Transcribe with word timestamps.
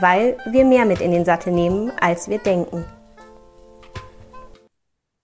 weil 0.00 0.36
wir 0.50 0.64
mehr 0.64 0.84
mit 0.84 1.00
in 1.00 1.10
den 1.10 1.24
Sattel 1.24 1.52
nehmen, 1.52 1.90
als 2.00 2.28
wir 2.28 2.38
denken. 2.38 2.84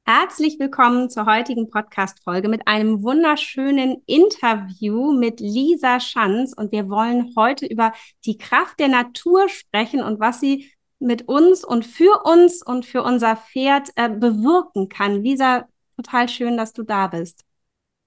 Herzlich 0.04 0.58
willkommen 0.58 1.10
zur 1.10 1.26
heutigen 1.26 1.70
Podcast-Folge 1.70 2.48
mit 2.48 2.66
einem 2.66 3.02
wunderschönen 3.02 4.02
Interview 4.06 5.12
mit 5.12 5.40
Lisa 5.40 6.00
Schanz. 6.00 6.52
Und 6.52 6.72
wir 6.72 6.88
wollen 6.88 7.32
heute 7.36 7.66
über 7.66 7.92
die 8.24 8.36
Kraft 8.36 8.80
der 8.80 8.88
Natur 8.88 9.48
sprechen 9.48 10.02
und 10.02 10.20
was 10.20 10.40
sie 10.40 10.70
mit 10.98 11.28
uns 11.28 11.64
und 11.64 11.84
für 11.84 12.24
uns 12.24 12.64
und 12.64 12.84
für 12.86 13.02
unser 13.02 13.36
Pferd 13.36 13.90
äh, 13.96 14.08
bewirken 14.08 14.88
kann. 14.88 15.22
Lisa, 15.22 15.68
total 15.96 16.28
schön, 16.28 16.56
dass 16.56 16.72
du 16.72 16.82
da 16.82 17.06
bist. 17.08 17.44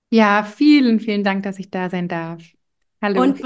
Ja, 0.10 0.44
vielen, 0.44 1.00
vielen 1.00 1.24
Dank, 1.24 1.44
dass 1.44 1.60
ich 1.60 1.70
da 1.70 1.90
sein 1.90 2.08
darf. 2.08 2.44
Hallo. 3.02 3.22
Und 3.22 3.42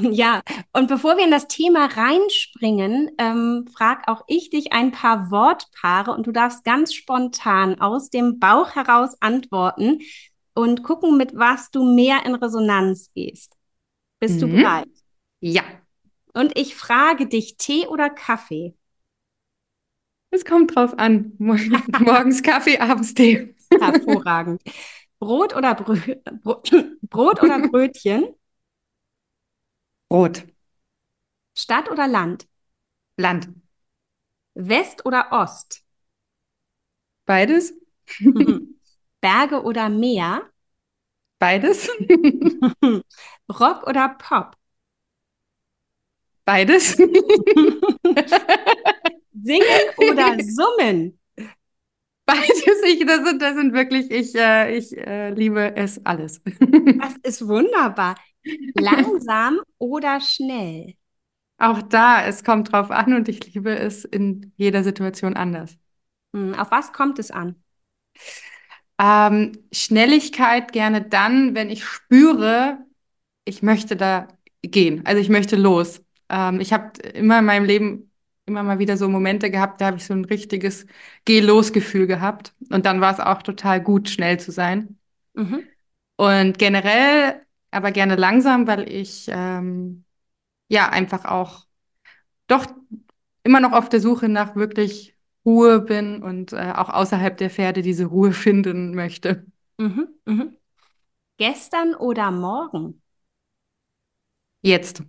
Ja, 0.00 0.42
und 0.72 0.88
bevor 0.88 1.16
wir 1.16 1.24
in 1.24 1.30
das 1.30 1.48
Thema 1.48 1.86
reinspringen, 1.86 3.10
ähm, 3.18 3.66
frag 3.72 4.08
auch 4.08 4.24
ich 4.26 4.50
dich 4.50 4.72
ein 4.72 4.92
paar 4.92 5.30
Wortpaare 5.30 6.12
und 6.12 6.26
du 6.26 6.32
darfst 6.32 6.64
ganz 6.64 6.94
spontan 6.94 7.80
aus 7.80 8.10
dem 8.10 8.38
Bauch 8.38 8.74
heraus 8.74 9.16
antworten 9.20 10.00
und 10.54 10.82
gucken, 10.82 11.16
mit 11.16 11.36
was 11.36 11.70
du 11.70 11.84
mehr 11.84 12.24
in 12.26 12.34
Resonanz 12.34 13.10
gehst. 13.14 13.54
Bist 14.20 14.36
mhm. 14.36 14.40
du 14.40 14.48
bereit? 14.48 14.88
Ja. 15.40 15.62
Und 16.34 16.58
ich 16.58 16.74
frage 16.74 17.26
dich, 17.26 17.56
Tee 17.56 17.86
oder 17.86 18.10
Kaffee? 18.10 18.74
Es 20.30 20.44
kommt 20.44 20.74
drauf 20.74 20.98
an. 20.98 21.32
Morgens 21.38 22.42
Kaffee, 22.42 22.78
abends 22.78 23.14
Tee. 23.14 23.54
Hervorragend. 23.70 24.62
Brot 25.18 25.56
oder, 25.56 25.74
Brö 25.74 25.96
Brot 27.02 27.42
oder 27.42 27.58
Brötchen? 27.68 28.34
Rot. 30.10 30.44
Stadt 31.54 31.90
oder 31.90 32.06
Land? 32.06 32.46
Land. 33.16 33.48
West 34.54 35.04
oder 35.06 35.32
Ost? 35.32 35.82
Beides. 37.26 37.74
Berge 39.20 39.62
oder 39.62 39.88
Meer? 39.88 40.48
Beides. 41.38 41.88
Rock 43.48 43.86
oder 43.86 44.08
Pop? 44.18 44.56
Beides. 46.44 46.96
Singen 49.42 49.90
oder 49.98 50.36
summen? 50.42 51.18
Beides. 52.24 52.64
Ich, 52.86 53.04
das, 53.06 53.24
sind, 53.24 53.40
das 53.42 53.54
sind 53.54 53.72
wirklich, 53.72 54.10
ich, 54.10 54.34
äh, 54.34 54.76
ich 54.76 54.96
äh, 54.96 55.30
liebe 55.30 55.76
es 55.76 56.04
alles. 56.04 56.40
das 56.42 57.16
ist 57.22 57.46
wunderbar. 57.46 58.16
Langsam 58.74 59.60
oder 59.78 60.20
schnell? 60.20 60.94
Auch 61.58 61.82
da, 61.82 62.24
es 62.24 62.44
kommt 62.44 62.72
drauf 62.72 62.90
an 62.90 63.14
und 63.14 63.28
ich 63.28 63.52
liebe 63.52 63.76
es 63.76 64.04
in 64.04 64.52
jeder 64.56 64.84
Situation 64.84 65.34
anders. 65.34 65.76
Hm, 66.32 66.54
auf 66.54 66.70
was 66.70 66.92
kommt 66.92 67.18
es 67.18 67.30
an? 67.30 67.56
Ähm, 69.00 69.52
Schnelligkeit 69.72 70.72
gerne 70.72 71.02
dann, 71.02 71.54
wenn 71.54 71.70
ich 71.70 71.84
spüre, 71.84 72.78
ich 73.44 73.62
möchte 73.62 73.96
da 73.96 74.28
gehen. 74.62 75.04
Also 75.06 75.20
ich 75.20 75.28
möchte 75.28 75.56
los. 75.56 76.02
Ähm, 76.28 76.60
ich 76.60 76.72
habe 76.72 76.98
immer 77.00 77.38
in 77.38 77.44
meinem 77.44 77.64
Leben 77.64 78.08
immer 78.46 78.62
mal 78.62 78.78
wieder 78.78 78.96
so 78.96 79.08
Momente 79.08 79.50
gehabt, 79.50 79.80
da 79.80 79.86
habe 79.86 79.98
ich 79.98 80.06
so 80.06 80.14
ein 80.14 80.24
richtiges 80.24 80.86
Geh-los-Gefühl 81.26 82.06
gehabt. 82.06 82.54
Und 82.70 82.86
dann 82.86 83.00
war 83.00 83.12
es 83.12 83.20
auch 83.20 83.42
total 83.42 83.80
gut, 83.80 84.08
schnell 84.08 84.40
zu 84.40 84.50
sein. 84.50 84.98
Mhm. 85.34 85.64
Und 86.16 86.58
generell 86.58 87.42
aber 87.70 87.92
gerne 87.92 88.16
langsam, 88.16 88.66
weil 88.66 88.88
ich 88.90 89.26
ähm, 89.30 90.04
ja 90.68 90.88
einfach 90.90 91.24
auch 91.26 91.66
doch 92.48 92.66
immer 93.44 93.60
noch 93.60 93.72
auf 93.72 93.88
der 93.88 94.00
Suche 94.00 94.28
nach 94.28 94.56
wirklich 94.56 95.16
Ruhe 95.44 95.80
bin 95.80 96.22
und 96.22 96.52
äh, 96.52 96.72
auch 96.76 96.90
außerhalb 96.90 97.36
der 97.36 97.50
Pferde 97.50 97.82
diese 97.82 98.06
Ruhe 98.06 98.32
finden 98.34 98.94
möchte. 98.94 99.46
Mhm, 99.78 100.08
mhm. 100.26 100.56
Gestern 101.38 101.94
oder 101.94 102.30
morgen? 102.30 103.02
Jetzt. 104.62 105.02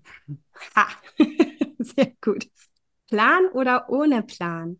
Ha. 0.76 0.88
Sehr 1.80 2.14
gut. 2.22 2.50
Plan 3.09 3.47
oder 3.53 3.90
ohne 3.90 4.24
Plan? 4.24 4.80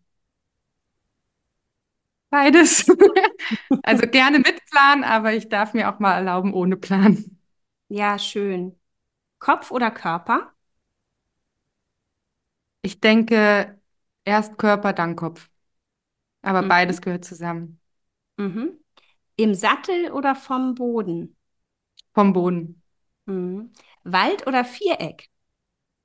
Beides. 2.30 2.86
also 3.82 4.06
gerne 4.06 4.38
mit 4.38 4.64
Plan, 4.70 5.02
aber 5.04 5.32
ich 5.34 5.48
darf 5.48 5.74
mir 5.74 5.92
auch 5.92 5.98
mal 5.98 6.14
erlauben, 6.14 6.54
ohne 6.54 6.76
Plan. 6.76 7.39
Ja, 7.90 8.18
schön. 8.18 8.78
Kopf 9.40 9.70
oder 9.72 9.90
Körper? 9.90 10.52
Ich 12.82 13.00
denke, 13.00 13.78
erst 14.24 14.56
Körper, 14.58 14.92
dann 14.92 15.16
Kopf. 15.16 15.50
Aber 16.42 16.62
mhm. 16.62 16.68
beides 16.68 17.02
gehört 17.02 17.24
zusammen. 17.24 17.80
Mhm. 18.36 18.78
Im 19.36 19.54
Sattel 19.54 20.12
oder 20.12 20.34
vom 20.34 20.74
Boden? 20.74 21.36
Vom 22.14 22.32
Boden. 22.32 22.82
Mhm. 23.26 23.72
Wald 24.04 24.46
oder 24.46 24.64
Viereck? 24.64 25.28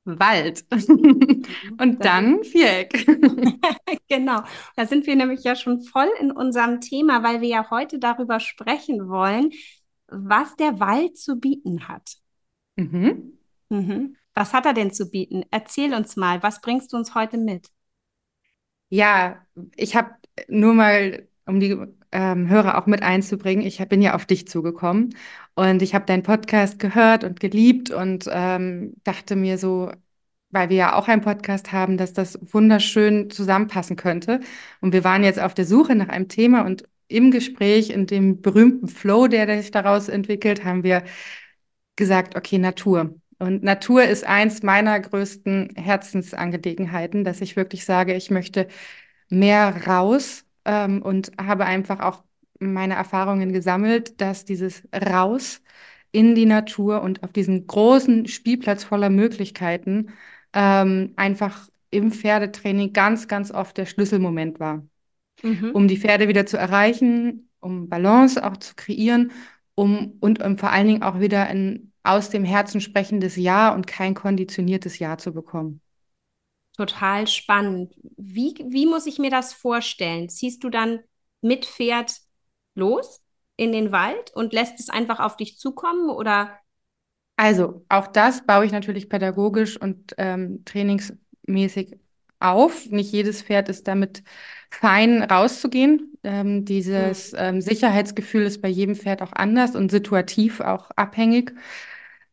Wald. 0.05 0.65
Mhm. 0.71 1.43
Und 1.79 2.03
dann 2.03 2.43
Viereck. 2.43 3.05
genau. 4.07 4.41
Da 4.75 4.85
sind 4.85 5.05
wir 5.07 5.15
nämlich 5.15 5.43
ja 5.43 5.55
schon 5.55 5.81
voll 5.81 6.09
in 6.19 6.31
unserem 6.31 6.81
Thema, 6.81 7.23
weil 7.23 7.41
wir 7.41 7.49
ja 7.49 7.69
heute 7.69 7.99
darüber 7.99 8.39
sprechen 8.39 9.07
wollen, 9.07 9.51
was 10.07 10.55
der 10.55 10.79
Wald 10.79 11.17
zu 11.17 11.37
bieten 11.37 11.87
hat. 11.87 12.17
Mhm. 12.75 13.33
Mhm. 13.69 14.15
Was 14.33 14.53
hat 14.53 14.65
er 14.65 14.73
denn 14.73 14.91
zu 14.91 15.09
bieten? 15.09 15.43
Erzähl 15.51 15.93
uns 15.93 16.15
mal, 16.15 16.43
was 16.43 16.61
bringst 16.61 16.91
du 16.93 16.97
uns 16.97 17.15
heute 17.15 17.37
mit? 17.37 17.69
Ja, 18.89 19.45
ich 19.75 19.95
habe 19.95 20.11
nur 20.47 20.73
mal, 20.73 21.27
um 21.45 21.59
die 21.59 21.77
ähm, 22.11 22.49
Hörer 22.49 22.77
auch 22.77 22.85
mit 22.85 23.01
einzubringen, 23.01 23.65
ich 23.65 23.77
bin 23.87 24.01
ja 24.01 24.13
auf 24.15 24.25
dich 24.25 24.47
zugekommen 24.47 25.15
und 25.55 25.81
ich 25.81 25.95
habe 25.95 26.05
deinen 26.05 26.23
Podcast 26.23 26.79
gehört 26.79 27.23
und 27.23 27.39
geliebt 27.39 27.91
und 27.91 28.25
ähm, 28.31 28.93
dachte 29.03 29.35
mir 29.35 29.57
so, 29.57 29.91
weil 30.49 30.69
wir 30.69 30.77
ja 30.77 30.95
auch 30.95 31.07
einen 31.07 31.21
Podcast 31.21 31.71
haben, 31.71 31.97
dass 31.97 32.13
das 32.13 32.39
wunderschön 32.53 33.29
zusammenpassen 33.29 33.95
könnte. 33.97 34.39
Und 34.81 34.93
wir 34.93 35.03
waren 35.03 35.23
jetzt 35.23 35.39
auf 35.39 35.53
der 35.53 35.65
Suche 35.65 35.95
nach 35.95 36.07
einem 36.09 36.29
Thema 36.29 36.65
und 36.65 36.85
im 37.07 37.31
Gespräch, 37.31 37.89
in 37.89 38.07
dem 38.07 38.41
berühmten 38.41 38.87
Flow, 38.87 39.27
der 39.27 39.61
sich 39.61 39.71
daraus 39.71 40.09
entwickelt, 40.09 40.63
haben 40.63 40.83
wir 40.83 41.03
gesagt, 41.95 42.35
okay, 42.35 42.57
Natur. 42.57 43.15
Und 43.39 43.63
Natur 43.63 44.03
ist 44.03 44.25
eins 44.25 44.63
meiner 44.63 44.99
größten 44.99 45.75
Herzensangelegenheiten, 45.75 47.23
dass 47.23 47.41
ich 47.41 47.55
wirklich 47.55 47.85
sage, 47.85 48.13
ich 48.15 48.31
möchte 48.31 48.67
mehr 49.29 49.87
raus 49.87 50.45
ähm, 50.65 51.01
und 51.01 51.31
habe 51.39 51.65
einfach 51.65 51.99
auch 51.99 52.23
meine 52.59 52.95
Erfahrungen 52.95 53.51
gesammelt, 53.53 54.21
dass 54.21 54.45
dieses 54.45 54.83
Raus 54.93 55.61
in 56.11 56.35
die 56.35 56.45
Natur 56.45 57.01
und 57.01 57.23
auf 57.23 57.33
diesen 57.33 57.67
großen 57.67 58.27
Spielplatz 58.27 58.83
voller 58.85 59.09
Möglichkeiten 59.09 60.13
ähm, 60.53 61.13
einfach 61.17 61.69
im 61.91 62.11
Pferdetraining 62.11 62.93
ganz, 62.93 63.27
ganz 63.27 63.51
oft 63.51 63.77
der 63.77 63.85
Schlüsselmoment 63.85 64.59
war 64.59 64.83
mhm. 65.45 65.71
um 65.71 65.87
die 65.87 65.97
Pferde 65.97 66.27
wieder 66.27 66.45
zu 66.45 66.57
erreichen, 66.57 67.49
um 67.59 67.89
Balance 67.89 68.43
auch 68.43 68.57
zu 68.57 68.75
kreieren, 68.75 69.31
um 69.75 70.17
und 70.19 70.43
um 70.43 70.57
vor 70.57 70.71
allen 70.71 70.87
Dingen 70.87 71.03
auch 71.03 71.19
wieder 71.19 71.45
ein 71.47 71.91
aus 72.03 72.29
dem 72.29 72.45
Herzen 72.45 72.81
sprechendes 72.81 73.35
Ja 73.35 73.73
und 73.73 73.87
kein 73.87 74.13
konditioniertes 74.13 74.99
Ja 74.99 75.17
zu 75.17 75.33
bekommen. 75.33 75.81
Total 76.77 77.25
spannend. 77.25 77.95
Wie, 78.17 78.53
wie 78.67 78.85
muss 78.85 79.07
ich 79.07 79.17
mir 79.17 79.31
das 79.31 79.53
vorstellen? 79.53 80.29
Ziehst 80.29 80.63
du 80.63 80.69
dann 80.69 80.99
mit 81.41 81.65
Pferd 81.65 82.13
los 82.75 83.21
in 83.55 83.71
den 83.71 83.91
Wald 83.91 84.31
und 84.35 84.53
lässt 84.53 84.79
es 84.79 84.89
einfach 84.89 85.19
auf 85.19 85.37
dich 85.37 85.57
zukommen 85.57 86.09
oder? 86.09 86.59
Also 87.37 87.85
auch 87.89 88.07
das 88.07 88.45
baue 88.45 88.65
ich 88.65 88.71
natürlich 88.71 89.09
pädagogisch 89.09 89.79
und 89.79 90.13
ähm, 90.17 90.63
trainingsmäßig 90.65 91.97
auf. 92.39 92.89
Nicht 92.89 93.11
jedes 93.11 93.41
Pferd 93.41 93.69
ist 93.69 93.87
damit 93.87 94.23
fein 94.69 95.23
rauszugehen. 95.23 96.13
Ähm, 96.23 96.65
dieses 96.65 97.33
ähm, 97.37 97.61
Sicherheitsgefühl 97.61 98.43
ist 98.43 98.61
bei 98.61 98.67
jedem 98.67 98.95
Pferd 98.95 99.21
auch 99.21 99.33
anders 99.33 99.75
und 99.75 99.91
situativ 99.91 100.59
auch 100.59 100.91
abhängig. 100.95 101.53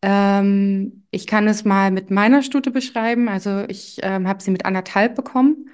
Ähm, 0.02 1.04
ich 1.10 1.26
kann 1.26 1.46
es 1.46 1.64
mal 1.64 1.90
mit 1.90 2.10
meiner 2.10 2.42
Stute 2.42 2.70
beschreiben. 2.70 3.28
Also 3.28 3.64
ich 3.68 3.98
ähm, 4.02 4.26
habe 4.26 4.42
sie 4.42 4.50
mit 4.50 4.64
anderthalb 4.64 5.14
bekommen 5.14 5.70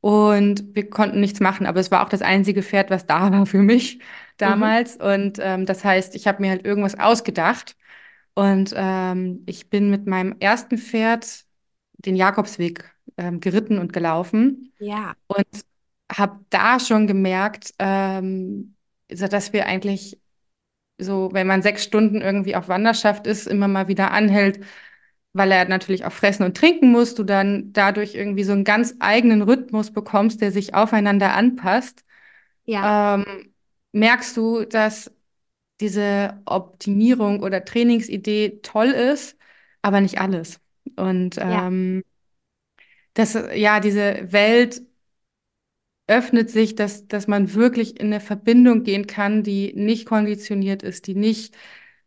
und 0.00 0.74
wir 0.74 0.90
konnten 0.90 1.20
nichts 1.20 1.40
machen, 1.40 1.66
aber 1.66 1.80
es 1.80 1.90
war 1.90 2.04
auch 2.04 2.08
das 2.08 2.22
einzige 2.22 2.62
Pferd, 2.62 2.90
was 2.90 3.06
da 3.06 3.32
war 3.32 3.46
für 3.46 3.62
mich 3.62 4.00
damals. 4.36 4.98
Mhm. 4.98 5.04
Und 5.04 5.38
ähm, 5.40 5.66
das 5.66 5.84
heißt, 5.84 6.14
ich 6.14 6.26
habe 6.26 6.42
mir 6.42 6.50
halt 6.50 6.64
irgendwas 6.64 6.98
ausgedacht 6.98 7.76
und 8.34 8.72
ähm, 8.76 9.42
ich 9.46 9.70
bin 9.70 9.90
mit 9.90 10.06
meinem 10.06 10.36
ersten 10.40 10.78
Pferd 10.78 11.44
den 11.98 12.16
Jakobsweg 12.16 12.84
ähm, 13.18 13.40
geritten 13.40 13.78
und 13.78 13.92
gelaufen. 13.92 14.72
Ja. 14.78 15.14
Und 15.26 15.46
habe 16.10 16.40
da 16.48 16.80
schon 16.80 17.06
gemerkt, 17.06 17.74
ähm, 17.78 18.74
dass 19.08 19.52
wir 19.52 19.66
eigentlich 19.66 20.18
so, 20.98 21.30
wenn 21.32 21.46
man 21.46 21.62
sechs 21.62 21.84
Stunden 21.84 22.20
irgendwie 22.20 22.56
auf 22.56 22.68
Wanderschaft 22.68 23.26
ist, 23.26 23.46
immer 23.46 23.68
mal 23.68 23.88
wieder 23.88 24.10
anhält, 24.10 24.64
weil 25.32 25.52
er 25.52 25.68
natürlich 25.68 26.04
auch 26.04 26.12
fressen 26.12 26.44
und 26.44 26.56
trinken 26.56 26.90
muss, 26.90 27.14
du 27.14 27.22
dann 27.22 27.72
dadurch 27.72 28.14
irgendwie 28.14 28.42
so 28.42 28.52
einen 28.52 28.64
ganz 28.64 28.96
eigenen 28.98 29.42
Rhythmus 29.42 29.92
bekommst, 29.92 30.40
der 30.40 30.50
sich 30.50 30.74
aufeinander 30.74 31.34
anpasst. 31.34 32.04
Ja. 32.64 33.14
Ähm, 33.14 33.52
merkst 33.92 34.36
du, 34.36 34.64
dass 34.64 35.12
diese 35.80 36.40
Optimierung 36.44 37.42
oder 37.42 37.64
Trainingsidee 37.64 38.60
toll 38.62 38.88
ist, 38.88 39.36
aber 39.82 40.00
nicht 40.00 40.20
alles. 40.20 40.60
Und 40.96 41.36
ähm, 41.38 42.02
ja. 43.18 43.24
das, 43.24 43.56
ja, 43.56 43.80
diese 43.80 44.32
Welt 44.32 44.82
öffnet 46.06 46.50
sich, 46.50 46.74
dass, 46.74 47.06
dass 47.06 47.26
man 47.28 47.54
wirklich 47.54 48.00
in 48.00 48.06
eine 48.06 48.20
Verbindung 48.20 48.82
gehen 48.82 49.06
kann, 49.06 49.42
die 49.42 49.72
nicht 49.74 50.06
konditioniert 50.06 50.82
ist, 50.82 51.06
die 51.06 51.14
nicht 51.14 51.56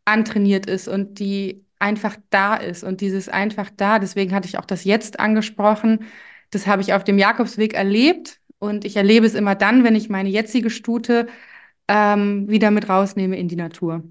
antrainiert 0.05 0.65
ist 0.65 0.87
und 0.87 1.19
die 1.19 1.65
einfach 1.79 2.17
da 2.31 2.55
ist. 2.55 2.83
Und 2.83 3.01
dieses 3.01 3.29
einfach 3.29 3.69
da, 3.75 3.99
deswegen 3.99 4.33
hatte 4.33 4.47
ich 4.47 4.57
auch 4.57 4.65
das 4.65 4.83
Jetzt 4.85 5.19
angesprochen, 5.19 6.05
das 6.49 6.67
habe 6.67 6.81
ich 6.81 6.93
auf 6.93 7.03
dem 7.03 7.17
Jakobsweg 7.19 7.73
erlebt. 7.73 8.39
Und 8.59 8.85
ich 8.85 8.95
erlebe 8.97 9.25
es 9.25 9.35
immer 9.35 9.55
dann, 9.55 9.83
wenn 9.83 9.95
ich 9.95 10.09
meine 10.09 10.29
jetzige 10.29 10.69
Stute 10.69 11.27
ähm, 11.87 12.49
wieder 12.49 12.71
mit 12.71 12.89
rausnehme 12.89 13.37
in 13.37 13.47
die 13.47 13.55
Natur. 13.55 14.03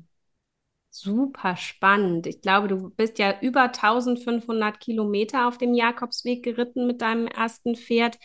Super 0.92 1.56
spannend. 1.56 2.26
Ich 2.26 2.40
glaube, 2.40 2.66
du 2.66 2.90
bist 2.90 3.18
ja 3.18 3.40
über 3.40 3.70
1500 3.72 4.80
Kilometer 4.80 5.46
auf 5.46 5.56
dem 5.56 5.72
Jakobsweg 5.72 6.42
geritten 6.42 6.86
mit 6.86 7.00
deinem 7.00 7.28
ersten 7.28 7.76
Pferd. 7.76 8.18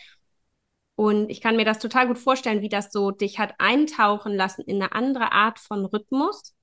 Und 0.96 1.30
ich 1.30 1.40
kann 1.40 1.56
mir 1.56 1.64
das 1.64 1.78
total 1.78 2.08
gut 2.08 2.18
vorstellen, 2.18 2.62
wie 2.62 2.68
das 2.68 2.90
so 2.90 3.12
dich 3.12 3.38
hat 3.38 3.54
eintauchen 3.58 4.34
lassen 4.34 4.62
in 4.62 4.82
eine 4.82 4.92
andere 4.92 5.30
Art 5.30 5.60
von 5.60 5.84
Rhythmus 5.84 6.54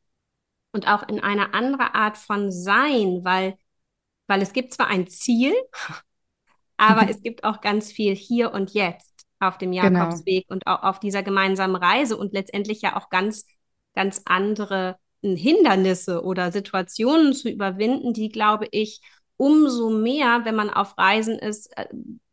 und 0.74 0.88
auch 0.88 1.08
in 1.08 1.22
eine 1.22 1.54
andere 1.54 1.96
Art 1.96 2.18
von 2.18 2.52
Sein, 2.52 3.22
weil, 3.24 3.56
weil 4.28 4.42
es 4.42 4.52
gibt 4.52 4.74
zwar 4.74 4.88
ein 4.88 5.08
Ziel, 5.08 5.54
aber 6.78 7.10
es 7.10 7.22
gibt 7.22 7.46
auch 7.46 7.62
ganz 7.62 7.92
viel 7.92 8.14
hier 8.14 8.52
und 8.52 8.74
jetzt 8.74 9.26
auf 9.40 9.58
dem 9.58 9.72
genau. 9.72 9.84
Jakobsweg 9.84 10.48
genau. 10.48 10.56
und 10.56 10.68
auch 10.68 10.84
auf 10.84 11.00
dieser 11.00 11.24
gemeinsamen 11.24 11.76
Reise 11.76 12.18
und 12.18 12.34
letztendlich 12.34 12.82
ja 12.82 12.98
auch 12.98 13.10
ganz, 13.10 13.46
ganz 13.94 14.24
andere 14.26 14.98
Hindernisse 15.24 16.24
oder 16.24 16.52
Situationen 16.52 17.34
zu 17.34 17.50
überwinden, 17.50 18.14
die, 18.14 18.30
glaube 18.30 18.68
ich, 18.72 19.02
umso 19.38 19.90
mehr, 19.90 20.42
wenn 20.44 20.56
man 20.56 20.70
auf 20.70 20.98
Reisen 20.98 21.40
ist, 21.40 21.76
äh, 21.78 21.88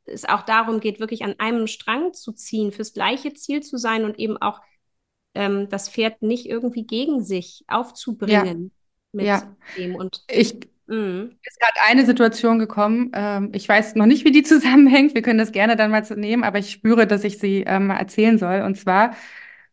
es 0.05 0.25
auch 0.25 0.43
darum 0.43 0.81
geht, 0.81 1.01
wirklich 1.01 1.25
an 1.25 1.37
einem 1.39 1.67
Strang 1.67 2.13
zu 2.13 2.33
ziehen, 2.33 2.73
fürs 2.73 2.93
gleiche 2.93 3.33
Ziel 3.33 3.63
zu 3.63 3.77
sein 3.77 4.05
und 4.05 4.19
eben 4.19 4.37
auch 4.37 4.61
ähm, 5.35 5.69
das 5.69 5.89
Pferd 5.89 6.23
nicht 6.23 6.47
irgendwie 6.47 6.85
gegen 6.85 7.23
sich 7.23 7.65
aufzubringen 7.69 8.73
ja. 8.73 9.11
mit 9.13 9.27
ja. 9.27 9.57
dem. 9.77 9.95
Und 9.95 10.25
ich 10.29 10.55
mm. 10.89 11.31
ist 11.45 11.61
gerade 11.61 11.89
eine 11.89 12.05
Situation 12.05 12.59
gekommen. 12.59 13.13
Ähm, 13.15 13.51
ich 13.55 13.69
weiß 13.69 13.95
noch 13.95 14.07
nicht, 14.07 14.25
wie 14.25 14.33
die 14.33 14.43
zusammenhängt. 14.45 15.15
Wir 15.15 15.23
können 15.23 15.39
das 15.39 15.53
gerne 15.53 15.77
dann 15.77 15.93
mal 15.93 16.03
nehmen, 16.17 16.43
aber 16.43 16.59
ich 16.59 16.71
spüre, 16.71 17.07
dass 17.07 17.23
ich 17.23 17.39
sie 17.39 17.63
ähm, 17.67 17.91
erzählen 17.91 18.39
soll. 18.39 18.63
Und 18.63 18.77
zwar 18.77 19.15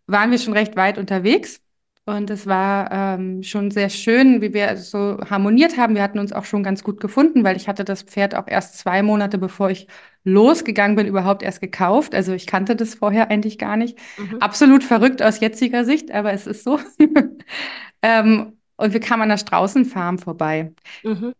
waren 0.05 0.29
wir 0.29 0.37
schon 0.37 0.53
recht 0.53 0.75
weit 0.75 0.97
unterwegs 0.99 1.61
und 2.07 2.29
es 2.29 2.47
war 2.47 2.89
ähm, 2.91 3.43
schon 3.43 3.69
sehr 3.69 3.89
schön, 3.89 4.41
wie 4.41 4.53
wir 4.53 4.77
so 4.77 5.19
harmoniert 5.29 5.77
haben. 5.77 5.93
Wir 5.93 6.01
hatten 6.01 6.19
uns 6.19 6.31
auch 6.31 6.45
schon 6.45 6.63
ganz 6.63 6.81
gut 6.81 7.01
gefunden, 7.01 7.43
weil 7.43 7.57
ich 7.57 7.67
hatte 7.67 7.83
das 7.83 8.01
Pferd 8.01 8.33
auch 8.33 8.47
erst 8.47 8.77
zwei 8.77 9.03
Monate, 9.03 9.37
bevor 9.37 9.69
ich 9.69 9.87
losgegangen 10.23 10.95
bin, 10.95 11.05
überhaupt 11.05 11.43
erst 11.43 11.59
gekauft. 11.59 12.15
Also 12.15 12.31
ich 12.31 12.47
kannte 12.47 12.77
das 12.77 12.95
vorher 12.95 13.29
eigentlich 13.29 13.57
gar 13.57 13.75
nicht. 13.75 13.99
Mhm. 14.17 14.41
Absolut 14.41 14.85
verrückt 14.85 15.21
aus 15.21 15.41
jetziger 15.41 15.83
Sicht, 15.83 16.09
aber 16.11 16.31
es 16.31 16.47
ist 16.47 16.63
so. 16.63 16.79
ähm, 18.01 18.53
und 18.77 18.93
wir 18.93 18.99
kamen 19.01 19.23
an 19.23 19.29
der 19.29 19.37
Straußenfarm 19.37 20.17
vorbei. 20.17 20.73
Mhm. 21.03 21.33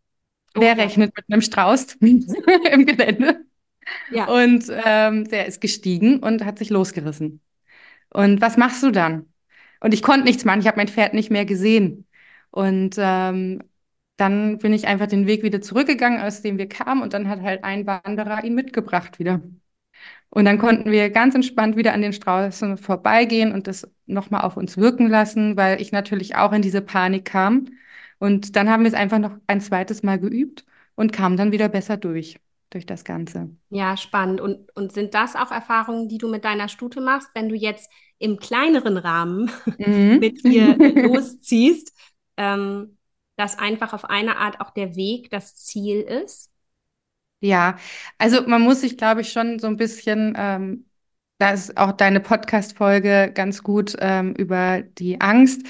Oh, 0.55 0.61
Wer 0.61 0.77
rechnet 0.77 1.15
mit 1.15 1.25
einem 1.31 1.41
Strauß 1.41 1.93
im 2.01 2.85
Gelände? 2.85 3.45
Ja. 4.11 4.25
Und 4.27 4.65
ähm, 4.69 5.29
der 5.29 5.45
ist 5.45 5.61
gestiegen 5.61 6.19
und 6.19 6.43
hat 6.43 6.59
sich 6.59 6.69
losgerissen. 6.69 7.41
Und 8.09 8.41
was 8.41 8.57
machst 8.57 8.83
du 8.83 8.91
dann? 8.91 9.27
Und 9.79 9.93
ich 9.93 10.01
konnte 10.01 10.25
nichts 10.25 10.45
machen, 10.45 10.59
ich 10.61 10.67
habe 10.67 10.77
mein 10.77 10.87
Pferd 10.87 11.13
nicht 11.13 11.31
mehr 11.31 11.45
gesehen. 11.45 12.07
Und 12.51 12.95
ähm, 12.97 13.63
dann 14.17 14.57
bin 14.57 14.73
ich 14.73 14.87
einfach 14.87 15.07
den 15.07 15.27
Weg 15.27 15.43
wieder 15.43 15.61
zurückgegangen, 15.61 16.21
aus 16.21 16.41
dem 16.41 16.57
wir 16.57 16.67
kamen, 16.67 17.01
und 17.03 17.13
dann 17.13 17.29
hat 17.29 17.41
halt 17.41 17.63
ein 17.63 17.85
Wanderer 17.85 18.43
ihn 18.43 18.55
mitgebracht 18.55 19.19
wieder. 19.19 19.41
Und 20.29 20.45
dann 20.45 20.57
konnten 20.57 20.91
wir 20.91 21.09
ganz 21.09 21.35
entspannt 21.35 21.77
wieder 21.77 21.93
an 21.93 22.01
den 22.01 22.13
Straußen 22.13 22.77
vorbeigehen 22.77 23.53
und 23.53 23.67
das 23.67 23.89
nochmal 24.05 24.41
auf 24.41 24.57
uns 24.57 24.77
wirken 24.77 25.07
lassen, 25.07 25.55
weil 25.55 25.81
ich 25.81 25.91
natürlich 25.91 26.35
auch 26.35 26.51
in 26.51 26.61
diese 26.61 26.81
Panik 26.81 27.25
kam. 27.25 27.67
Und 28.19 28.55
dann 28.55 28.69
haben 28.69 28.83
wir 28.83 28.89
es 28.89 28.93
einfach 28.93 29.19
noch 29.19 29.37
ein 29.47 29.61
zweites 29.61 30.03
Mal 30.03 30.19
geübt 30.19 30.65
und 30.95 31.13
kamen 31.13 31.37
dann 31.37 31.51
wieder 31.51 31.69
besser 31.69 31.97
durch, 31.97 32.39
durch 32.71 32.85
das 32.85 33.03
Ganze. 33.03 33.49
Ja, 33.69 33.95
spannend. 33.95 34.41
Und, 34.41 34.75
und 34.75 34.91
sind 34.91 35.13
das 35.13 35.35
auch 35.35 35.51
Erfahrungen, 35.51 36.09
die 36.09 36.17
du 36.17 36.27
mit 36.27 36.43
deiner 36.43 36.67
Stute 36.67 36.99
machst, 36.99 37.29
wenn 37.33 37.49
du 37.49 37.55
jetzt 37.55 37.89
im 38.19 38.37
kleineren 38.37 38.97
Rahmen 38.97 39.51
mhm. 39.77 40.17
mit 40.19 40.43
ihr 40.43 40.75
losziehst, 41.07 41.93
ähm, 42.37 42.97
dass 43.35 43.59
einfach 43.59 43.93
auf 43.93 44.05
eine 44.05 44.37
Art 44.37 44.61
auch 44.61 44.71
der 44.71 44.95
Weg 44.95 45.29
das 45.29 45.55
Ziel 45.55 46.01
ist? 46.01 46.51
Ja, 47.39 47.77
also 48.17 48.41
man 48.47 48.61
muss 48.63 48.81
sich, 48.81 48.97
glaube 48.97 49.21
ich, 49.21 49.31
schon 49.31 49.59
so 49.59 49.67
ein 49.67 49.77
bisschen, 49.77 50.33
ähm, 50.37 50.85
da 51.37 51.51
ist 51.51 51.77
auch 51.77 51.91
deine 51.91 52.19
Podcast-Folge 52.19 53.31
ganz 53.33 53.61
gut 53.61 53.95
ähm, 53.99 54.33
über 54.33 54.81
die 54.81 55.21
Angst, 55.21 55.61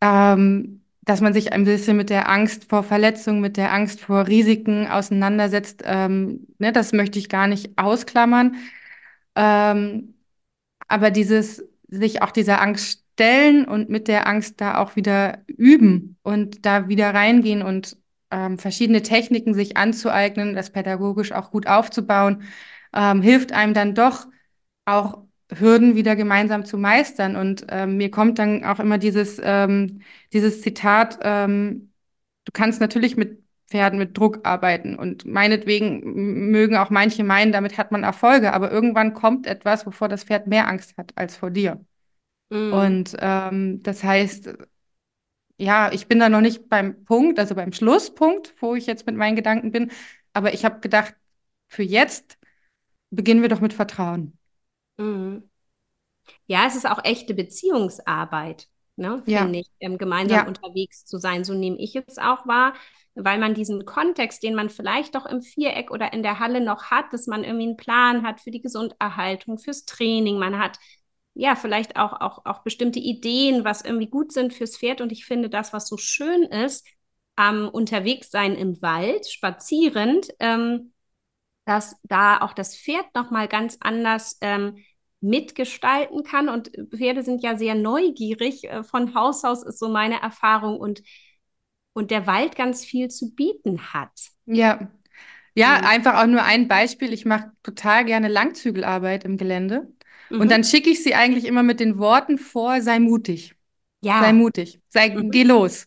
ähm, 0.00 0.82
dass 1.02 1.20
man 1.20 1.34
sich 1.34 1.52
ein 1.52 1.64
bisschen 1.64 1.96
mit 1.96 2.08
der 2.10 2.28
Angst 2.30 2.64
vor 2.70 2.82
Verletzungen, 2.82 3.40
mit 3.40 3.56
der 3.56 3.72
Angst 3.72 4.00
vor 4.00 4.26
Risiken 4.26 4.86
auseinandersetzt. 4.88 5.82
Ähm, 5.84 6.46
ne, 6.58 6.72
das 6.72 6.92
möchte 6.92 7.18
ich 7.18 7.28
gar 7.28 7.46
nicht 7.46 7.76
ausklammern. 7.76 8.56
Ähm, 9.36 10.14
aber 10.88 11.10
dieses 11.10 11.64
sich 11.92 12.22
auch 12.22 12.30
dieser 12.30 12.60
Angst 12.60 13.04
stellen 13.14 13.66
und 13.66 13.90
mit 13.90 14.08
der 14.08 14.26
Angst 14.26 14.60
da 14.60 14.78
auch 14.78 14.96
wieder 14.96 15.42
üben 15.46 16.16
und 16.22 16.64
da 16.64 16.88
wieder 16.88 17.12
reingehen 17.14 17.62
und 17.62 17.96
ähm, 18.30 18.58
verschiedene 18.58 19.02
Techniken 19.02 19.54
sich 19.54 19.76
anzueignen, 19.76 20.54
das 20.54 20.70
pädagogisch 20.70 21.32
auch 21.32 21.50
gut 21.50 21.66
aufzubauen, 21.66 22.44
ähm, 22.94 23.20
hilft 23.22 23.52
einem 23.52 23.74
dann 23.74 23.94
doch 23.94 24.26
auch 24.86 25.24
Hürden 25.54 25.94
wieder 25.96 26.16
gemeinsam 26.16 26.64
zu 26.64 26.78
meistern. 26.78 27.36
Und 27.36 27.66
ähm, 27.68 27.98
mir 27.98 28.10
kommt 28.10 28.38
dann 28.38 28.64
auch 28.64 28.80
immer 28.80 28.98
dieses, 28.98 29.40
ähm, 29.42 30.00
dieses 30.32 30.62
Zitat, 30.62 31.18
ähm, 31.22 31.92
du 32.46 32.52
kannst 32.52 32.80
natürlich 32.80 33.16
mit 33.16 33.41
Pferden 33.72 33.98
mit 33.98 34.16
Druck 34.16 34.40
arbeiten. 34.44 34.96
Und 34.96 35.24
meinetwegen 35.24 36.50
mögen 36.50 36.76
auch 36.76 36.90
manche 36.90 37.24
meinen, 37.24 37.52
damit 37.52 37.78
hat 37.78 37.90
man 37.90 38.04
Erfolge, 38.04 38.52
aber 38.52 38.70
irgendwann 38.70 39.14
kommt 39.14 39.46
etwas, 39.46 39.86
wovor 39.86 40.08
das 40.08 40.24
Pferd 40.24 40.46
mehr 40.46 40.68
Angst 40.68 40.96
hat 40.98 41.12
als 41.16 41.36
vor 41.36 41.50
dir. 41.50 41.82
Mhm. 42.50 42.72
Und 42.74 43.16
ähm, 43.18 43.82
das 43.82 44.04
heißt, 44.04 44.54
ja, 45.56 45.90
ich 45.90 46.06
bin 46.06 46.18
da 46.18 46.28
noch 46.28 46.42
nicht 46.42 46.68
beim 46.68 47.04
Punkt, 47.04 47.38
also 47.38 47.54
beim 47.54 47.72
Schlusspunkt, 47.72 48.54
wo 48.60 48.74
ich 48.74 48.86
jetzt 48.86 49.06
mit 49.06 49.16
meinen 49.16 49.36
Gedanken 49.36 49.72
bin, 49.72 49.90
aber 50.34 50.52
ich 50.52 50.66
habe 50.66 50.80
gedacht, 50.80 51.14
für 51.68 51.82
jetzt 51.82 52.36
beginnen 53.10 53.40
wir 53.40 53.48
doch 53.48 53.60
mit 53.60 53.72
Vertrauen. 53.72 54.36
Mhm. 54.98 55.48
Ja, 56.46 56.66
es 56.66 56.76
ist 56.76 56.86
auch 56.86 57.02
echte 57.04 57.32
Beziehungsarbeit, 57.32 58.68
ne, 58.96 59.22
ja. 59.24 59.42
finde 59.42 59.60
ich, 59.60 59.70
ähm, 59.80 59.96
gemeinsam 59.96 60.38
ja. 60.38 60.46
unterwegs 60.46 61.06
zu 61.06 61.16
sein. 61.16 61.42
So 61.42 61.54
nehme 61.54 61.78
ich 61.78 61.96
es 61.96 62.18
auch 62.18 62.46
wahr 62.46 62.74
weil 63.14 63.38
man 63.38 63.54
diesen 63.54 63.84
Kontext, 63.84 64.42
den 64.42 64.54
man 64.54 64.70
vielleicht 64.70 65.14
doch 65.14 65.26
im 65.26 65.42
Viereck 65.42 65.90
oder 65.90 66.12
in 66.12 66.22
der 66.22 66.38
Halle 66.38 66.60
noch 66.60 66.90
hat, 66.90 67.12
dass 67.12 67.26
man 67.26 67.44
irgendwie 67.44 67.66
einen 67.66 67.76
Plan 67.76 68.22
hat 68.22 68.40
für 68.40 68.50
die 68.50 68.62
Gesunderhaltung, 68.62 69.58
fürs 69.58 69.84
Training, 69.84 70.38
man 70.38 70.58
hat 70.58 70.78
ja 71.34 71.56
vielleicht 71.56 71.96
auch, 71.96 72.20
auch, 72.20 72.44
auch 72.44 72.62
bestimmte 72.62 72.98
Ideen, 72.98 73.64
was 73.64 73.82
irgendwie 73.82 74.08
gut 74.08 74.32
sind 74.32 74.52
fürs 74.52 74.76
Pferd. 74.76 75.00
Und 75.00 75.12
ich 75.12 75.24
finde, 75.24 75.48
das, 75.48 75.72
was 75.72 75.88
so 75.88 75.96
schön 75.96 76.42
ist, 76.42 76.86
am 77.36 77.68
Unterwegssein 77.68 78.54
im 78.54 78.80
Wald, 78.82 79.26
spazierend, 79.26 80.28
ähm, 80.38 80.92
dass 81.64 81.96
da 82.02 82.40
auch 82.40 82.52
das 82.52 82.76
Pferd 82.76 83.06
nochmal 83.14 83.48
ganz 83.48 83.78
anders 83.80 84.36
ähm, 84.40 84.78
mitgestalten 85.20 86.24
kann. 86.24 86.48
Und 86.48 86.72
Pferde 86.94 87.22
sind 87.22 87.42
ja 87.42 87.56
sehr 87.56 87.74
neugierig. 87.74 88.64
Äh, 88.64 88.82
von 88.82 89.14
Haus 89.14 89.44
aus 89.44 89.62
ist 89.62 89.78
so 89.78 89.88
meine 89.88 90.20
Erfahrung. 90.20 90.78
Und 90.78 91.02
und 91.92 92.10
der 92.10 92.26
Wald 92.26 92.56
ganz 92.56 92.84
viel 92.84 93.08
zu 93.08 93.34
bieten 93.34 93.92
hat. 93.92 94.12
Ja. 94.46 94.90
Ja, 95.54 95.78
mhm. 95.78 95.86
einfach 95.86 96.22
auch 96.22 96.26
nur 96.26 96.42
ein 96.42 96.66
Beispiel. 96.66 97.12
Ich 97.12 97.24
mache 97.24 97.52
total 97.62 98.04
gerne 98.04 98.28
Langzügelarbeit 98.28 99.24
im 99.24 99.36
Gelände. 99.36 99.92
Mhm. 100.30 100.40
Und 100.40 100.50
dann 100.50 100.64
schicke 100.64 100.90
ich 100.90 101.02
sie 101.02 101.14
eigentlich 101.14 101.44
immer 101.44 101.62
mit 101.62 101.80
den 101.80 101.98
Worten 101.98 102.38
vor, 102.38 102.80
sei 102.80 102.98
mutig. 102.98 103.54
Ja. 104.00 104.20
Sei 104.20 104.32
mutig. 104.32 104.80
Sei, 104.88 105.10
mhm. 105.10 105.30
geh 105.30 105.42
los. 105.42 105.86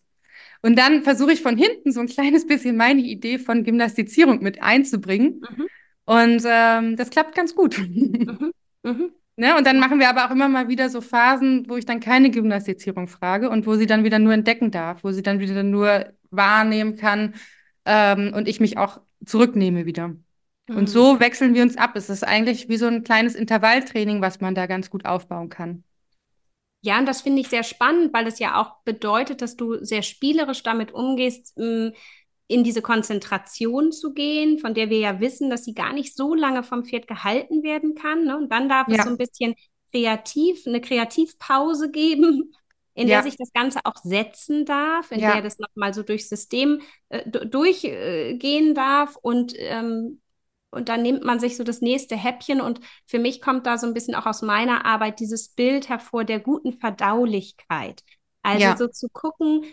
Und 0.62 0.78
dann 0.78 1.04
versuche 1.04 1.34
ich 1.34 1.42
von 1.42 1.58
hinten 1.58 1.92
so 1.92 2.00
ein 2.00 2.08
kleines 2.08 2.48
bisschen 2.48 2.78
meine 2.78 3.02
Idee 3.02 3.40
von 3.40 3.64
Gymnastizierung 3.64 4.42
mit 4.42 4.62
einzubringen. 4.62 5.42
Mhm. 5.42 5.68
Und 6.06 6.44
ähm, 6.46 6.96
das 6.96 7.10
klappt 7.10 7.36
ganz 7.36 7.56
gut. 7.56 7.78
Mhm. 7.88 8.52
Mhm. 8.84 9.12
Ne? 9.38 9.56
Und 9.58 9.68
dann 9.68 9.80
machen 9.80 10.00
wir 10.00 10.10
aber 10.10 10.26
auch 10.26 10.32
immer 10.32 10.48
mal 10.48 10.70
wieder 10.70 10.90
so 10.90 11.02
Phasen, 11.02 11.66
wo 11.68 11.76
ich 11.76 11.86
dann 11.86 12.00
keine 12.00 12.32
Gymnastizierung 12.32 13.08
frage 13.08 13.50
und 13.50 13.66
wo 13.68 13.76
sie 13.76 13.86
dann 13.86 14.04
wieder 14.04 14.20
nur 14.20 14.34
entdecken 14.34 14.72
darf, 14.72 15.04
wo 15.04 15.12
sie 15.12 15.24
dann 15.24 15.40
wieder 15.40 15.64
nur 15.64 16.14
wahrnehmen 16.32 16.96
kann 16.96 17.36
ähm, 17.86 18.34
und 18.34 18.48
ich 18.48 18.60
mich 18.60 18.78
auch 18.78 19.02
zurücknehme 19.26 19.86
wieder. 19.86 20.10
Mhm. 20.68 20.78
Und 20.78 20.90
so 20.90 21.20
wechseln 21.20 21.54
wir 21.54 21.64
uns 21.64 21.78
ab. 21.78 21.96
Es 21.96 22.10
ist 22.10 22.24
eigentlich 22.24 22.70
wie 22.70 22.78
so 22.78 22.88
ein 22.88 23.04
kleines 23.04 23.36
Intervalltraining, 23.36 24.22
was 24.22 24.40
man 24.40 24.56
da 24.56 24.68
ganz 24.68 24.90
gut 24.90 25.06
aufbauen 25.06 25.50
kann. 25.50 25.84
Ja, 26.82 27.00
und 27.00 27.08
das 27.08 27.22
finde 27.22 27.42
ich 27.42 27.48
sehr 27.48 27.64
spannend, 27.64 28.14
weil 28.14 28.28
es 28.28 28.40
ja 28.40 28.62
auch 28.62 28.84
bedeutet, 28.84 29.42
dass 29.42 29.56
du 29.56 29.84
sehr 29.84 30.04
spielerisch 30.04 30.62
damit 30.62 30.94
umgehst, 30.94 31.56
hm, 31.58 31.94
in 32.48 32.64
diese 32.64 32.82
Konzentration 32.82 33.92
zu 33.92 34.14
gehen, 34.14 34.60
von 34.60 34.74
der 34.74 34.90
wir 34.90 35.00
ja 35.00 35.20
wissen, 35.20 35.50
dass 35.50 35.64
sie 35.64 35.74
gar 35.74 35.94
nicht 35.94 36.16
so 36.16 36.36
lange 36.36 36.64
vom 36.64 36.86
Pferd 36.86 37.08
gehalten 37.08 37.64
werden 37.64 37.96
kann. 37.96 38.26
Ne? 38.26 38.38
Und 38.38 38.52
dann 38.52 38.70
darf 38.70 38.88
ja. 38.88 38.98
es 38.98 39.04
so 39.04 39.10
ein 39.10 39.18
bisschen 39.18 39.56
kreativ, 39.92 40.68
eine 40.68 40.82
Kreativpause 40.82 41.90
geben, 41.90 42.54
in 42.94 43.08
ja. 43.08 43.16
der 43.16 43.24
sich 43.24 43.38
das 43.38 43.52
Ganze 43.52 43.80
auch 43.84 43.98
setzen 44.04 44.66
darf, 44.66 45.12
in 45.12 45.20
ja. 45.20 45.34
der 45.34 45.42
das 45.42 45.60
nochmal 45.60 45.94
so 45.94 46.04
durchs 46.04 46.30
System 46.30 46.82
äh, 47.10 47.28
durchgehen 47.30 48.72
äh, 48.72 48.74
darf 48.74 49.18
und 49.22 49.54
ähm, 49.58 50.22
und 50.76 50.90
dann 50.90 51.04
nimmt 51.04 51.24
man 51.24 51.40
sich 51.40 51.56
so 51.56 51.64
das 51.64 51.80
nächste 51.80 52.18
Häppchen 52.18 52.60
und 52.60 52.82
für 53.06 53.18
mich 53.18 53.42
kommt 53.42 53.66
da 53.66 53.78
so 53.78 53.88
ein 53.88 53.94
bisschen 53.94 54.14
auch 54.14 54.26
aus 54.26 54.42
meiner 54.42 54.86
Arbeit 54.86 55.22
dieses 55.22 55.48
Bild 55.48 55.88
hervor 55.88 56.26
der 56.26 56.42
guten 56.42 56.74
Verdaulichkeit. 56.74 58.04
Also 58.42 58.62
ja. 58.62 58.76
so 58.76 58.88
zu 58.90 59.08
gucken, 59.08 59.64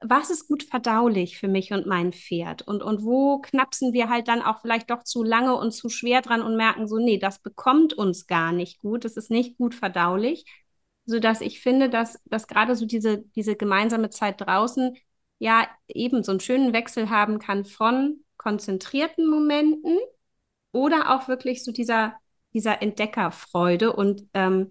was 0.00 0.30
ist 0.30 0.46
gut 0.48 0.62
verdaulich 0.62 1.38
für 1.38 1.48
mich 1.48 1.72
und 1.72 1.86
mein 1.86 2.12
Pferd? 2.12 2.62
Und, 2.62 2.82
und 2.82 3.02
wo 3.02 3.40
knapsen 3.40 3.92
wir 3.92 4.08
halt 4.08 4.28
dann 4.28 4.42
auch 4.42 4.60
vielleicht 4.60 4.90
doch 4.90 5.02
zu 5.02 5.22
lange 5.24 5.56
und 5.56 5.72
zu 5.72 5.88
schwer 5.88 6.22
dran 6.22 6.42
und 6.42 6.56
merken 6.56 6.86
so, 6.86 6.98
nee, 6.98 7.18
das 7.18 7.40
bekommt 7.40 7.94
uns 7.94 8.26
gar 8.26 8.52
nicht 8.52 8.80
gut, 8.80 9.04
das 9.04 9.16
ist 9.16 9.30
nicht 9.30 9.58
gut 9.58 9.74
verdaulich. 9.74 10.44
Sodass 11.04 11.40
ich 11.40 11.60
finde, 11.60 11.88
dass, 11.90 12.22
dass 12.26 12.46
gerade 12.46 12.76
so 12.76 12.86
diese, 12.86 13.24
diese 13.34 13.56
gemeinsame 13.56 14.10
Zeit 14.10 14.40
draußen 14.40 14.96
ja 15.38 15.66
eben 15.88 16.22
so 16.22 16.32
einen 16.32 16.40
schönen 16.40 16.72
Wechsel 16.72 17.10
haben 17.10 17.38
kann 17.38 17.64
von 17.64 18.20
konzentrierten 18.36 19.26
Momenten 19.28 19.98
oder 20.72 21.14
auch 21.14 21.28
wirklich 21.28 21.64
so 21.64 21.72
dieser, 21.72 22.14
dieser 22.54 22.82
Entdeckerfreude 22.82 23.92
und 23.92 24.26
ähm, 24.34 24.70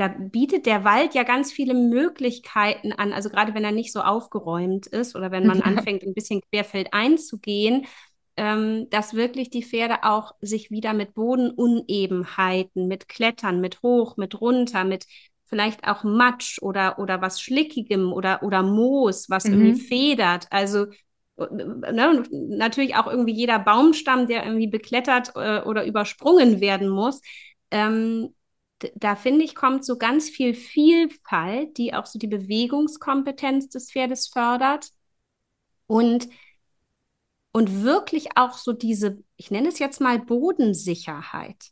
da 0.00 0.08
bietet 0.08 0.64
der 0.64 0.82
Wald 0.82 1.14
ja 1.14 1.24
ganz 1.24 1.52
viele 1.52 1.74
Möglichkeiten 1.74 2.94
an. 2.94 3.12
Also 3.12 3.28
gerade 3.28 3.52
wenn 3.52 3.64
er 3.64 3.70
nicht 3.70 3.92
so 3.92 4.00
aufgeräumt 4.00 4.86
ist 4.86 5.14
oder 5.14 5.30
wenn 5.30 5.46
man 5.46 5.58
ja. 5.58 5.64
anfängt, 5.64 6.04
ein 6.04 6.14
bisschen 6.14 6.40
querfeldein 6.50 7.18
zu 7.18 7.38
gehen, 7.38 7.84
ähm, 8.38 8.88
dass 8.88 9.12
wirklich 9.12 9.50
die 9.50 9.62
Pferde 9.62 10.02
auch 10.04 10.32
sich 10.40 10.70
wieder 10.70 10.94
mit 10.94 11.12
Bodenunebenheiten, 11.12 12.88
mit 12.88 13.10
Klettern, 13.10 13.60
mit 13.60 13.82
hoch, 13.82 14.16
mit 14.16 14.40
runter, 14.40 14.84
mit 14.84 15.04
vielleicht 15.44 15.86
auch 15.86 16.02
Matsch 16.02 16.62
oder, 16.62 16.98
oder 16.98 17.20
was 17.20 17.42
Schlickigem 17.42 18.10
oder, 18.10 18.42
oder 18.42 18.62
Moos, 18.62 19.28
was 19.28 19.44
mhm. 19.44 19.52
irgendwie 19.52 19.80
federt. 19.82 20.46
Also 20.48 20.86
äh, 21.36 21.44
ne, 21.52 22.22
natürlich 22.30 22.96
auch 22.96 23.06
irgendwie 23.06 23.34
jeder 23.34 23.58
Baumstamm, 23.58 24.26
der 24.28 24.46
irgendwie 24.46 24.68
beklettert 24.68 25.32
äh, 25.34 25.60
oder 25.60 25.84
übersprungen 25.84 26.62
werden 26.62 26.88
muss. 26.88 27.20
Ähm, 27.70 28.30
da 28.94 29.16
finde 29.16 29.44
ich, 29.44 29.54
kommt 29.54 29.84
so 29.84 29.98
ganz 29.98 30.28
viel 30.28 30.54
Vielfalt, 30.54 31.76
die 31.78 31.94
auch 31.94 32.06
so 32.06 32.18
die 32.18 32.26
Bewegungskompetenz 32.26 33.68
des 33.68 33.92
Pferdes 33.92 34.28
fördert 34.28 34.90
und, 35.86 36.28
und 37.52 37.82
wirklich 37.82 38.36
auch 38.36 38.54
so 38.56 38.72
diese, 38.72 39.22
ich 39.36 39.50
nenne 39.50 39.68
es 39.68 39.78
jetzt 39.78 40.00
mal 40.00 40.18
Bodensicherheit. 40.18 41.70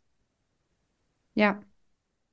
Ja 1.35 1.61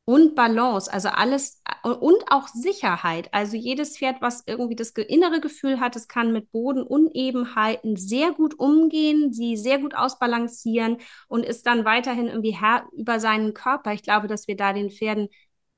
und 0.09 0.37
Balance, 0.37 0.91
also 0.91 1.09
alles 1.09 1.61
und 1.83 2.25
auch 2.31 2.47
Sicherheit. 2.47 3.29
Also 3.35 3.57
jedes 3.57 3.99
Pferd, 3.99 4.23
was 4.23 4.45
irgendwie 4.47 4.77
das 4.77 4.91
innere 4.91 5.41
Gefühl 5.41 5.81
hat, 5.81 5.97
es 5.97 6.07
kann 6.07 6.33
mit 6.33 6.53
Bodenunebenheiten 6.53 7.97
sehr 7.97 8.33
gut 8.33 8.59
umgehen, 8.59 9.33
sie 9.33 9.57
sehr 9.57 9.81
gut 9.81 9.97
ausbalancieren 9.97 10.99
und 11.27 11.45
ist 11.45 11.67
dann 11.67 11.85
weiterhin 11.85 12.29
irgendwie 12.29 12.57
Herr 12.57 12.87
über 12.93 13.19
seinen 13.19 13.53
Körper. 13.53 13.93
Ich 13.93 14.05
glaube, 14.05 14.29
dass 14.29 14.47
wir 14.47 14.57
da 14.57 14.73
den 14.73 14.91
Pferden 14.91 15.29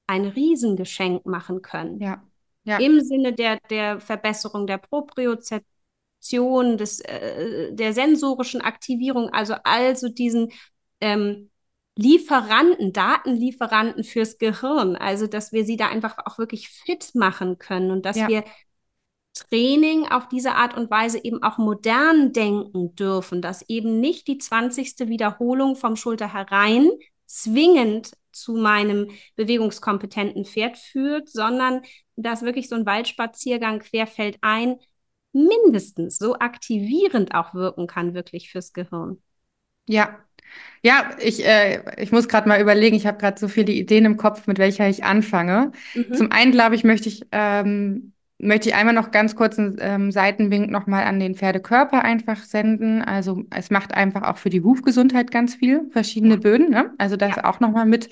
ein 0.06 0.26
Riesengeschenk 0.26 1.24
machen 1.24 1.62
können. 1.62 1.98
Ja. 1.98 2.22
ja. 2.64 2.76
Im 2.78 3.00
Sinne 3.00 3.32
der, 3.32 3.58
der 3.70 3.98
Verbesserung 3.98 4.66
der 4.66 4.78
Propriozeption, 4.78 6.76
des, 6.76 7.00
äh, 7.00 7.72
der 7.72 7.94
sensorischen 7.94 8.60
Aktivierung, 8.60 9.30
also 9.30 9.54
also 9.64 10.10
diesen 10.10 10.52
ähm, 11.00 11.50
Lieferanten, 11.98 12.92
Datenlieferanten 12.92 14.04
fürs 14.04 14.38
Gehirn. 14.38 14.94
Also, 14.94 15.26
dass 15.26 15.52
wir 15.52 15.64
sie 15.64 15.76
da 15.76 15.88
einfach 15.88 16.16
auch 16.24 16.38
wirklich 16.38 16.68
fit 16.68 17.10
machen 17.14 17.58
können 17.58 17.90
und 17.90 18.06
dass 18.06 18.16
ja. 18.16 18.28
wir 18.28 18.44
Training 19.34 20.06
auf 20.06 20.28
diese 20.28 20.54
Art 20.54 20.76
und 20.76 20.92
Weise 20.92 21.22
eben 21.24 21.42
auch 21.42 21.58
modern 21.58 22.32
denken 22.32 22.94
dürfen, 22.94 23.42
dass 23.42 23.68
eben 23.68 23.98
nicht 23.98 24.28
die 24.28 24.38
20. 24.38 25.08
Wiederholung 25.08 25.74
vom 25.74 25.96
Schulter 25.96 26.32
herein 26.32 26.88
zwingend 27.26 28.12
zu 28.30 28.52
meinem 28.52 29.10
bewegungskompetenten 29.34 30.44
Pferd 30.44 30.78
führt, 30.78 31.28
sondern 31.28 31.82
dass 32.14 32.42
wirklich 32.42 32.68
so 32.68 32.76
ein 32.76 32.86
Waldspaziergang 32.86 33.80
querfeldein 33.80 34.76
mindestens 35.32 36.16
so 36.16 36.34
aktivierend 36.36 37.34
auch 37.34 37.54
wirken 37.54 37.88
kann, 37.88 38.14
wirklich 38.14 38.52
fürs 38.52 38.72
Gehirn. 38.72 39.20
Ja, 39.88 40.16
ja, 40.82 41.10
ich, 41.20 41.44
äh, 41.44 41.82
ich 41.96 42.12
muss 42.12 42.28
gerade 42.28 42.48
mal 42.48 42.60
überlegen, 42.60 42.96
ich 42.96 43.06
habe 43.06 43.18
gerade 43.18 43.38
so 43.38 43.48
viele 43.48 43.72
Ideen 43.72 44.04
im 44.04 44.16
Kopf, 44.16 44.46
mit 44.46 44.58
welcher 44.58 44.88
ich 44.88 45.04
anfange. 45.04 45.72
Mhm. 45.94 46.14
Zum 46.14 46.32
einen, 46.32 46.52
glaube 46.52 46.74
ich, 46.74 46.84
möchte 46.84 47.08
ich, 47.08 47.26
ähm, 47.32 48.12
möchte 48.38 48.68
ich 48.68 48.74
einmal 48.74 48.94
noch 48.94 49.10
ganz 49.10 49.34
kurz 49.34 49.58
einen 49.58 49.76
ähm, 49.80 50.12
Seitenwink 50.12 50.70
nochmal 50.70 51.04
an 51.04 51.18
den 51.18 51.34
Pferdekörper 51.34 52.04
einfach 52.04 52.42
senden. 52.44 53.02
Also 53.02 53.44
es 53.50 53.70
macht 53.70 53.94
einfach 53.94 54.22
auch 54.22 54.38
für 54.38 54.50
die 54.50 54.62
Hufgesundheit 54.62 55.30
ganz 55.30 55.56
viel, 55.56 55.88
verschiedene 55.90 56.34
ja. 56.34 56.40
Böden. 56.40 56.70
Ne? 56.70 56.92
Also 56.98 57.16
das 57.16 57.36
ja. 57.36 57.44
auch 57.44 57.58
nochmal 57.58 57.86
mit 57.86 58.10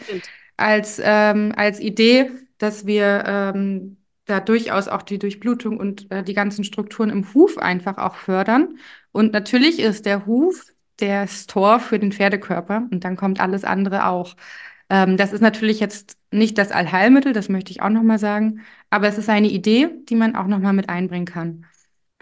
als, 0.57 1.01
ähm, 1.03 1.53
als 1.57 1.81
Idee, 1.81 2.31
dass 2.59 2.87
wir 2.87 3.25
ähm, 3.27 3.99
da 4.25 4.41
durchaus 4.41 4.89
auch 4.89 5.03
die 5.03 5.21
Durchblutung 5.21 5.79
und 5.79 6.11
äh, 6.11 6.25
die 6.25 6.35
ganzen 6.35 6.65
Strukturen 6.65 7.11
im 7.11 7.33
Huf 7.33 7.59
einfach 7.59 7.99
auch 7.99 8.17
fördern. 8.17 8.79
Und 9.13 9.33
natürlich 9.33 9.79
ist 9.79 10.05
der 10.05 10.27
Huf 10.27 10.73
das 10.99 11.47
Tor 11.47 11.81
für 11.81 11.99
den 11.99 12.13
Pferdekörper 12.13 12.89
und 12.91 13.05
dann 13.05 13.17
kommt 13.17 13.41
alles 13.41 13.65
andere 13.65 14.07
auch. 14.07 14.37
Ähm, 14.91 15.17
das 15.17 15.33
ist 15.33 15.41
natürlich 15.41 15.81
jetzt 15.81 16.19
nicht 16.31 16.59
das 16.59 16.71
Allheilmittel, 16.71 17.33
das 17.33 17.49
möchte 17.49 17.73
ich 17.73 17.83
auch 17.83 17.91
nochmal 17.91 18.19
sagen, 18.19 18.63
aber 18.91 19.09
es 19.09 19.19
ist 19.19 19.29
eine 19.29 19.49
Idee, 19.49 19.91
die 20.09 20.15
man 20.15 20.37
auch 20.37 20.47
nochmal 20.47 20.73
mit 20.73 20.89
einbringen 20.89 21.27
kann. 21.27 21.67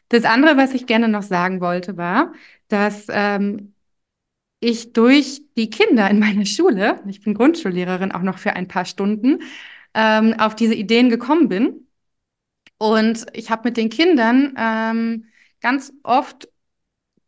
Das 0.08 0.24
andere, 0.24 0.56
was 0.56 0.74
ich 0.74 0.86
gerne 0.86 1.08
noch 1.08 1.22
sagen 1.22 1.60
wollte, 1.60 1.96
war, 1.96 2.32
dass 2.68 3.06
ähm, 3.10 3.74
ich 4.60 4.92
durch 4.92 5.42
die 5.56 5.70
Kinder 5.70 6.08
in 6.10 6.18
meiner 6.18 6.46
Schule, 6.46 7.02
ich 7.06 7.20
bin 7.22 7.34
Grundschullehrerin 7.34 8.12
auch 8.12 8.22
noch 8.22 8.38
für 8.38 8.54
ein 8.54 8.68
paar 8.68 8.84
Stunden, 8.86 9.42
ähm, 9.94 10.34
auf 10.38 10.56
diese 10.56 10.74
Ideen 10.74 11.10
gekommen 11.10 11.48
bin. 11.48 11.86
Und 12.78 13.26
ich 13.32 13.50
habe 13.50 13.68
mit 13.68 13.76
den 13.76 13.88
Kindern 13.90 14.54
ähm, 14.58 15.26
ganz 15.60 15.92
oft 16.02 16.48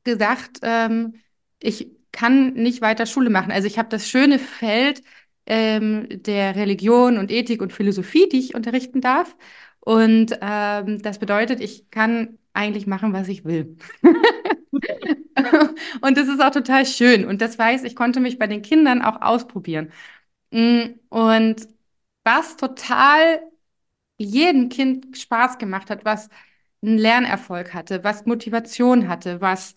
gesagt, 0.05 0.61
ähm, 0.63 1.15
ich 1.61 1.91
kann 2.13 2.55
nicht 2.55 2.81
weiter 2.81 3.07
Schule 3.07 3.31
machen. 3.31 3.53
Also 3.53 3.67
ich 3.67 3.79
habe 3.79 3.89
das 3.89 4.09
schöne 4.09 4.39
Feld 4.39 5.03
ähm, 5.47 6.07
der 6.11 6.57
Religion 6.57 7.19
und 7.19 7.31
Ethik 7.31 7.63
und 7.63 7.73
Philosophie, 7.73 8.29
die 8.31 8.39
ich 8.39 8.55
unterrichten 8.55 9.01
darf. 9.01 9.37
Und 9.81 10.39
ähm, 10.41 11.01
das 11.03 11.19
bedeutet, 11.19 11.61
ich 11.61 11.91
kann 11.91 12.39
eigentlich 12.55 12.87
machen, 12.87 13.13
was 13.13 13.29
ich 13.29 13.45
will. 13.45 13.77
und 16.01 16.17
das 16.17 16.29
ist 16.29 16.41
auch 16.43 16.51
total 16.51 16.87
schön. 16.87 17.25
Und 17.27 17.41
das 17.41 17.59
weiß, 17.59 17.85
ich 17.85 17.95
konnte 17.97 18.21
mich 18.21 18.39
bei 18.39 18.47
den 18.47 18.63
Kindern 18.63 19.03
auch 19.03 19.21
ausprobieren. 19.23 19.93
Mm, 20.51 20.95
und 21.11 21.69
was 22.25 22.57
total 22.57 23.41
jedem 24.19 24.69
Kind 24.69 25.17
Spaß 25.17 25.59
gemacht 25.59 25.91
hat, 25.91 26.05
was 26.05 26.29
einen 26.83 26.99
Lernerfolg 26.99 27.75
hatte, 27.75 28.05
was 28.05 28.27
Motivation 28.27 29.09
hatte, 29.09 29.41
was 29.41 29.75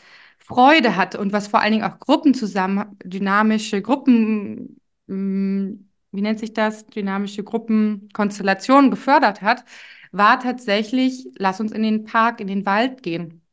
Freude 0.50 0.96
hat 0.96 1.16
und 1.16 1.32
was 1.32 1.48
vor 1.48 1.62
allen 1.62 1.74
Dingen 1.74 1.84
auch 1.84 2.00
Gruppen 2.00 2.34
zusammen, 2.34 2.98
dynamische 3.04 3.84
Gruppen, 3.84 4.82
hm, 5.08 5.90
wie 6.12 6.22
nennt 6.22 6.40
sich 6.40 6.54
das, 6.54 6.88
dynamische 6.88 7.44
Gruppenkonstellationen 7.44 8.90
gefördert 8.90 9.44
hat, 9.44 9.64
war 10.12 10.40
tatsächlich, 10.40 11.28
lass 11.38 11.60
uns 11.60 11.72
in 11.72 11.84
den 11.84 12.04
Park, 12.04 12.42
in 12.42 12.48
den 12.48 12.66
Wald 12.66 13.04
gehen. 13.04 13.44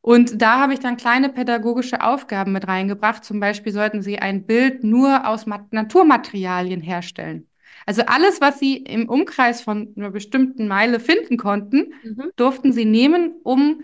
Und 0.00 0.40
da 0.40 0.58
habe 0.58 0.72
ich 0.72 0.80
dann 0.80 0.96
kleine 0.96 1.28
pädagogische 1.28 2.02
Aufgaben 2.02 2.52
mit 2.52 2.66
reingebracht. 2.66 3.24
Zum 3.24 3.38
Beispiel 3.38 3.72
sollten 3.72 4.00
Sie 4.00 4.18
ein 4.18 4.46
Bild 4.46 4.82
nur 4.82 5.28
aus 5.28 5.46
Naturmaterialien 5.46 6.80
herstellen. 6.80 7.46
Also 7.84 8.02
alles, 8.06 8.40
was 8.40 8.58
Sie 8.58 8.78
im 8.78 9.08
Umkreis 9.08 9.60
von 9.60 9.92
einer 9.96 10.10
bestimmten 10.10 10.66
Meile 10.66 10.98
finden 10.98 11.36
konnten, 11.36 11.92
mhm. 12.02 12.30
durften 12.36 12.72
Sie 12.72 12.86
nehmen, 12.86 13.34
um 13.42 13.82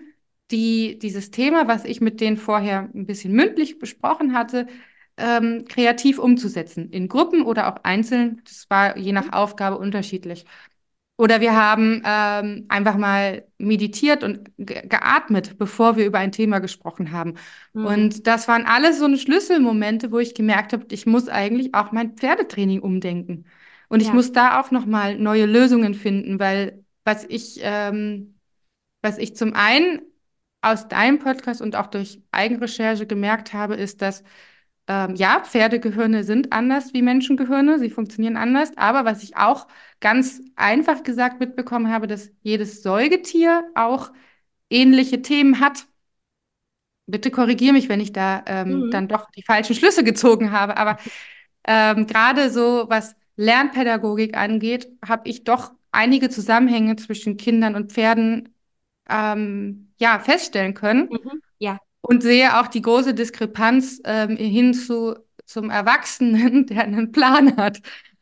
die, 0.51 0.97
dieses 0.99 1.31
Thema, 1.31 1.67
was 1.67 1.85
ich 1.85 2.01
mit 2.01 2.21
denen 2.21 2.37
vorher 2.37 2.89
ein 2.93 3.05
bisschen 3.05 3.33
mündlich 3.33 3.79
besprochen 3.79 4.33
hatte, 4.33 4.67
ähm, 5.17 5.65
kreativ 5.67 6.17
umzusetzen. 6.17 6.89
In 6.91 7.07
Gruppen 7.07 7.43
oder 7.43 7.67
auch 7.67 7.83
einzeln. 7.83 8.41
Das 8.45 8.69
war 8.69 8.97
je 8.97 9.11
nach 9.11 9.33
Aufgabe 9.33 9.77
unterschiedlich. 9.77 10.45
Oder 11.17 11.41
wir 11.41 11.53
haben 11.53 12.01
ähm, 12.05 12.65
einfach 12.69 12.95
mal 12.95 13.45
meditiert 13.57 14.23
und 14.23 14.51
ge 14.57 14.87
geatmet, 14.87 15.57
bevor 15.57 15.97
wir 15.97 16.05
über 16.05 16.17
ein 16.19 16.31
Thema 16.31 16.59
gesprochen 16.59 17.11
haben. 17.11 17.33
Mhm. 17.73 17.85
Und 17.85 18.27
das 18.27 18.47
waren 18.47 18.65
alles 18.65 18.99
so 18.99 19.05
eine 19.05 19.17
Schlüsselmomente, 19.17 20.13
wo 20.13 20.19
ich 20.19 20.33
gemerkt 20.33 20.71
habe, 20.71 20.85
ich 20.91 21.05
muss 21.05 21.27
eigentlich 21.27 21.75
auch 21.75 21.91
mein 21.91 22.15
Pferdetraining 22.15 22.79
umdenken. 22.79 23.45
Und 23.89 24.01
ja. 24.01 24.07
ich 24.07 24.13
muss 24.13 24.31
da 24.31 24.61
auch 24.61 24.71
nochmal 24.71 25.17
neue 25.17 25.45
Lösungen 25.45 25.93
finden, 25.93 26.39
weil 26.39 26.85
was 27.03 27.25
ich, 27.25 27.59
ähm, 27.63 28.39
was 29.01 29.17
ich 29.17 29.35
zum 29.35 29.53
einen 29.53 29.99
aus 30.61 30.87
deinem 30.87 31.19
Podcast 31.19 31.61
und 31.61 31.75
auch 31.75 31.87
durch 31.87 32.21
Eigenrecherche 32.31 33.05
gemerkt 33.07 33.53
habe, 33.53 33.75
ist, 33.75 34.01
dass 34.01 34.23
ähm, 34.89 35.15
ja, 35.15 35.41
Pferdegehirne 35.43 36.23
sind 36.23 36.51
anders 36.51 36.93
wie 36.93 37.03
Menschengehirne, 37.03 37.77
sie 37.79 37.91
funktionieren 37.91 38.37
anders, 38.37 38.75
aber 38.75 39.05
was 39.05 39.23
ich 39.23 39.37
auch 39.37 39.67
ganz 39.99 40.41
einfach 40.55 41.03
gesagt 41.03 41.39
mitbekommen 41.39 41.91
habe, 41.91 42.07
dass 42.07 42.31
jedes 42.41 42.81
Säugetier 42.81 43.63
auch 43.75 44.11
ähnliche 44.69 45.21
Themen 45.21 45.59
hat. 45.59 45.85
Bitte 47.05 47.31
korrigiere 47.31 47.73
mich, 47.73 47.87
wenn 47.89 48.01
ich 48.01 48.13
da 48.13 48.43
ähm, 48.47 48.87
mhm. 48.87 48.91
dann 48.91 49.07
doch 49.07 49.29
die 49.31 49.43
falschen 49.43 49.75
Schlüsse 49.75 50.03
gezogen 50.03 50.51
habe, 50.51 50.77
aber 50.77 50.97
ähm, 51.67 52.07
gerade 52.07 52.49
so, 52.49 52.85
was 52.89 53.15
Lernpädagogik 53.35 54.35
angeht, 54.35 54.89
habe 55.07 55.29
ich 55.29 55.43
doch 55.43 55.71
einige 55.91 56.29
Zusammenhänge 56.29 56.95
zwischen 56.95 57.37
Kindern 57.37 57.75
und 57.75 57.91
Pferden 57.91 58.55
ähm, 59.09 59.91
ja, 59.99 60.19
feststellen 60.19 60.73
können. 60.73 61.09
Mhm. 61.09 61.41
Ja. 61.57 61.79
Und 62.01 62.23
sehe 62.23 62.59
auch 62.59 62.67
die 62.67 62.81
große 62.81 63.13
Diskrepanz 63.13 64.01
ähm, 64.05 64.37
hin 64.37 64.73
zu, 64.73 65.15
zum 65.45 65.69
Erwachsenen, 65.69 66.65
der 66.67 66.83
einen 66.83 67.11
Plan 67.11 67.57
hat. 67.57 67.79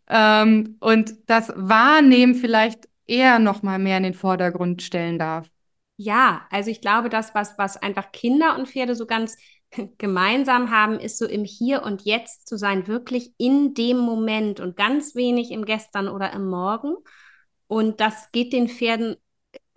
Ähm, 0.10 0.78
und 0.80 1.16
das 1.28 1.52
Wahrnehmen 1.56 2.36
vielleicht 2.36 2.88
eher 3.06 3.40
noch 3.40 3.64
mal 3.64 3.80
mehr 3.80 3.98
in 3.98 4.04
den 4.04 4.14
Vordergrund 4.14 4.82
stellen 4.82 5.20
darf. 5.20 5.50
Ja, 5.98 6.46
also 6.52 6.70
ich 6.70 6.82
glaube, 6.82 7.10
das, 7.10 7.34
was, 7.34 7.58
was 7.58 7.78
einfach 7.78 8.12
Kinder 8.12 8.56
und 8.58 8.68
Pferde 8.68 8.96
so 8.96 9.06
ganz 9.06 9.38
gemeinsam 9.98 10.72
haben, 10.72 11.00
ist 11.00 11.18
so 11.18 11.26
im 11.26 11.44
Hier 11.44 11.84
und 11.84 12.04
Jetzt 12.04 12.48
zu 12.48 12.58
sein, 12.58 12.88
wirklich 12.88 13.34
in 13.38 13.74
dem 13.74 13.98
Moment 13.98 14.60
und 14.60 14.78
ganz 14.78 15.16
wenig 15.16 15.52
im 15.52 15.66
Gestern 15.66 16.08
oder 16.08 16.32
im 16.34 16.48
Morgen. 16.48 16.96
Und 17.68 18.00
das 18.00 18.32
geht 18.32 18.54
den 18.54 18.70
Pferden 18.70 19.18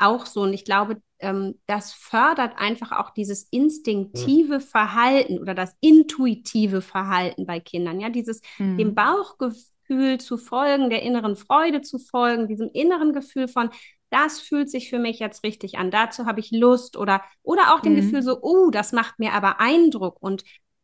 auch 0.00 0.26
so. 0.26 0.42
Und 0.42 0.52
ich 0.52 0.64
glaube, 0.64 1.00
ähm, 1.18 1.58
das 1.66 1.92
fördert 1.92 2.54
einfach 2.56 2.92
auch 2.92 3.10
dieses 3.10 3.44
instinktive 3.44 4.56
mhm. 4.56 4.60
Verhalten 4.60 5.38
oder 5.38 5.54
das 5.54 5.76
intuitive 5.80 6.82
Verhalten 6.82 7.46
bei 7.46 7.60
Kindern. 7.60 8.00
Ja, 8.00 8.08
dieses 8.08 8.40
mhm. 8.58 8.78
dem 8.78 8.94
Bauchgefühl 8.94 10.18
zu 10.18 10.36
folgen, 10.36 10.90
der 10.90 11.02
inneren 11.02 11.36
Freude 11.36 11.82
zu 11.82 11.98
folgen, 11.98 12.48
diesem 12.48 12.70
inneren 12.72 13.12
Gefühl 13.12 13.48
von, 13.48 13.70
das 14.10 14.40
fühlt 14.40 14.70
sich 14.70 14.90
für 14.90 14.98
mich 14.98 15.20
jetzt 15.20 15.44
richtig 15.44 15.78
an, 15.78 15.90
dazu 15.90 16.26
habe 16.26 16.40
ich 16.40 16.50
Lust 16.50 16.96
oder, 16.96 17.22
oder 17.42 17.74
auch 17.74 17.80
dem 17.80 17.92
mhm. 17.92 17.96
Gefühl 17.96 18.22
so, 18.22 18.38
oh, 18.42 18.70
das 18.70 18.92
macht 18.92 19.18
mir 19.18 19.32
aber 19.34 19.60
Eindruck 19.60 20.16
und, 20.20 20.42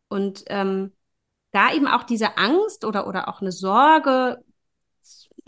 und 0.09 0.45
ähm, 0.47 0.93
da 1.53 1.73
eben 1.73 1.87
auch 1.89 2.05
diese 2.05 2.37
Angst 2.39 2.85
oder, 2.85 3.07
oder 3.07 3.29
auch 3.29 3.41
eine 3.41 3.53
Sorge 3.53 4.45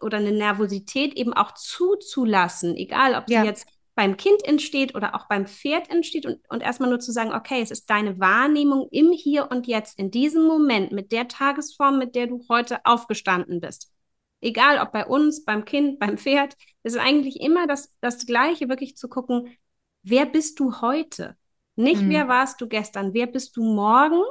oder 0.02 0.18
eine 0.18 0.32
Nervosität 0.32 1.14
eben 1.14 1.32
auch 1.32 1.52
zuzulassen, 1.52 2.76
egal 2.76 3.14
ob 3.14 3.28
ja. 3.28 3.42
die 3.42 3.48
jetzt 3.48 3.66
beim 3.98 4.16
Kind 4.16 4.44
entsteht 4.44 4.94
oder 4.94 5.16
auch 5.16 5.26
beim 5.26 5.46
Pferd 5.46 5.90
entsteht 5.90 6.24
und, 6.24 6.38
und 6.48 6.62
erstmal 6.62 6.88
nur 6.88 7.00
zu 7.00 7.10
sagen, 7.10 7.32
okay, 7.32 7.60
es 7.60 7.72
ist 7.72 7.90
deine 7.90 8.20
Wahrnehmung 8.20 8.86
im 8.92 9.10
Hier 9.10 9.50
und 9.50 9.66
Jetzt, 9.66 9.98
in 9.98 10.12
diesem 10.12 10.46
Moment, 10.46 10.92
mit 10.92 11.10
der 11.10 11.26
Tagesform, 11.26 11.98
mit 11.98 12.14
der 12.14 12.28
du 12.28 12.44
heute 12.48 12.78
aufgestanden 12.84 13.60
bist. 13.60 13.92
Egal 14.40 14.78
ob 14.78 14.92
bei 14.92 15.04
uns, 15.04 15.44
beim 15.44 15.64
Kind, 15.64 15.98
beim 15.98 16.16
Pferd, 16.16 16.54
es 16.84 16.94
ist 16.94 17.00
eigentlich 17.00 17.40
immer 17.40 17.66
das, 17.66 17.92
das 18.00 18.24
Gleiche, 18.24 18.68
wirklich 18.68 18.96
zu 18.96 19.08
gucken, 19.08 19.56
wer 20.04 20.26
bist 20.26 20.60
du 20.60 20.80
heute? 20.80 21.36
Nicht, 21.74 22.02
mhm. 22.02 22.10
wer 22.10 22.28
warst 22.28 22.60
du 22.60 22.68
gestern, 22.68 23.14
wer 23.14 23.26
bist 23.26 23.56
du 23.56 23.64
morgen? 23.64 24.22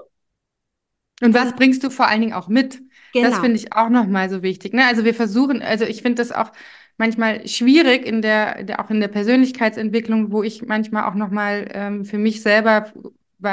Und 1.21 1.33
was 1.33 1.53
bringst 1.57 1.83
du 1.83 1.89
vor 1.89 2.07
allen 2.07 2.21
Dingen 2.21 2.33
auch 2.33 2.47
mit? 2.47 2.79
Genau. 3.21 3.29
Das 3.29 3.39
finde 3.39 3.57
ich 3.57 3.73
auch 3.73 3.89
nochmal 3.89 4.29
so 4.29 4.43
wichtig. 4.43 4.73
Ne? 4.73 4.85
Also 4.85 5.03
wir 5.05 5.13
versuchen, 5.13 5.61
also 5.61 5.85
ich 5.85 6.01
finde 6.01 6.21
das 6.21 6.31
auch 6.31 6.51
manchmal 6.97 7.47
schwierig 7.47 8.05
in 8.05 8.21
der, 8.21 8.63
der, 8.63 8.83
auch 8.83 8.89
in 8.89 8.99
der 8.99 9.07
Persönlichkeitsentwicklung, 9.07 10.31
wo 10.31 10.43
ich 10.43 10.63
manchmal 10.65 11.03
auch 11.03 11.15
nochmal 11.15 11.67
ähm, 11.73 12.05
für 12.05 12.17
mich 12.17 12.41
selber 12.41 12.91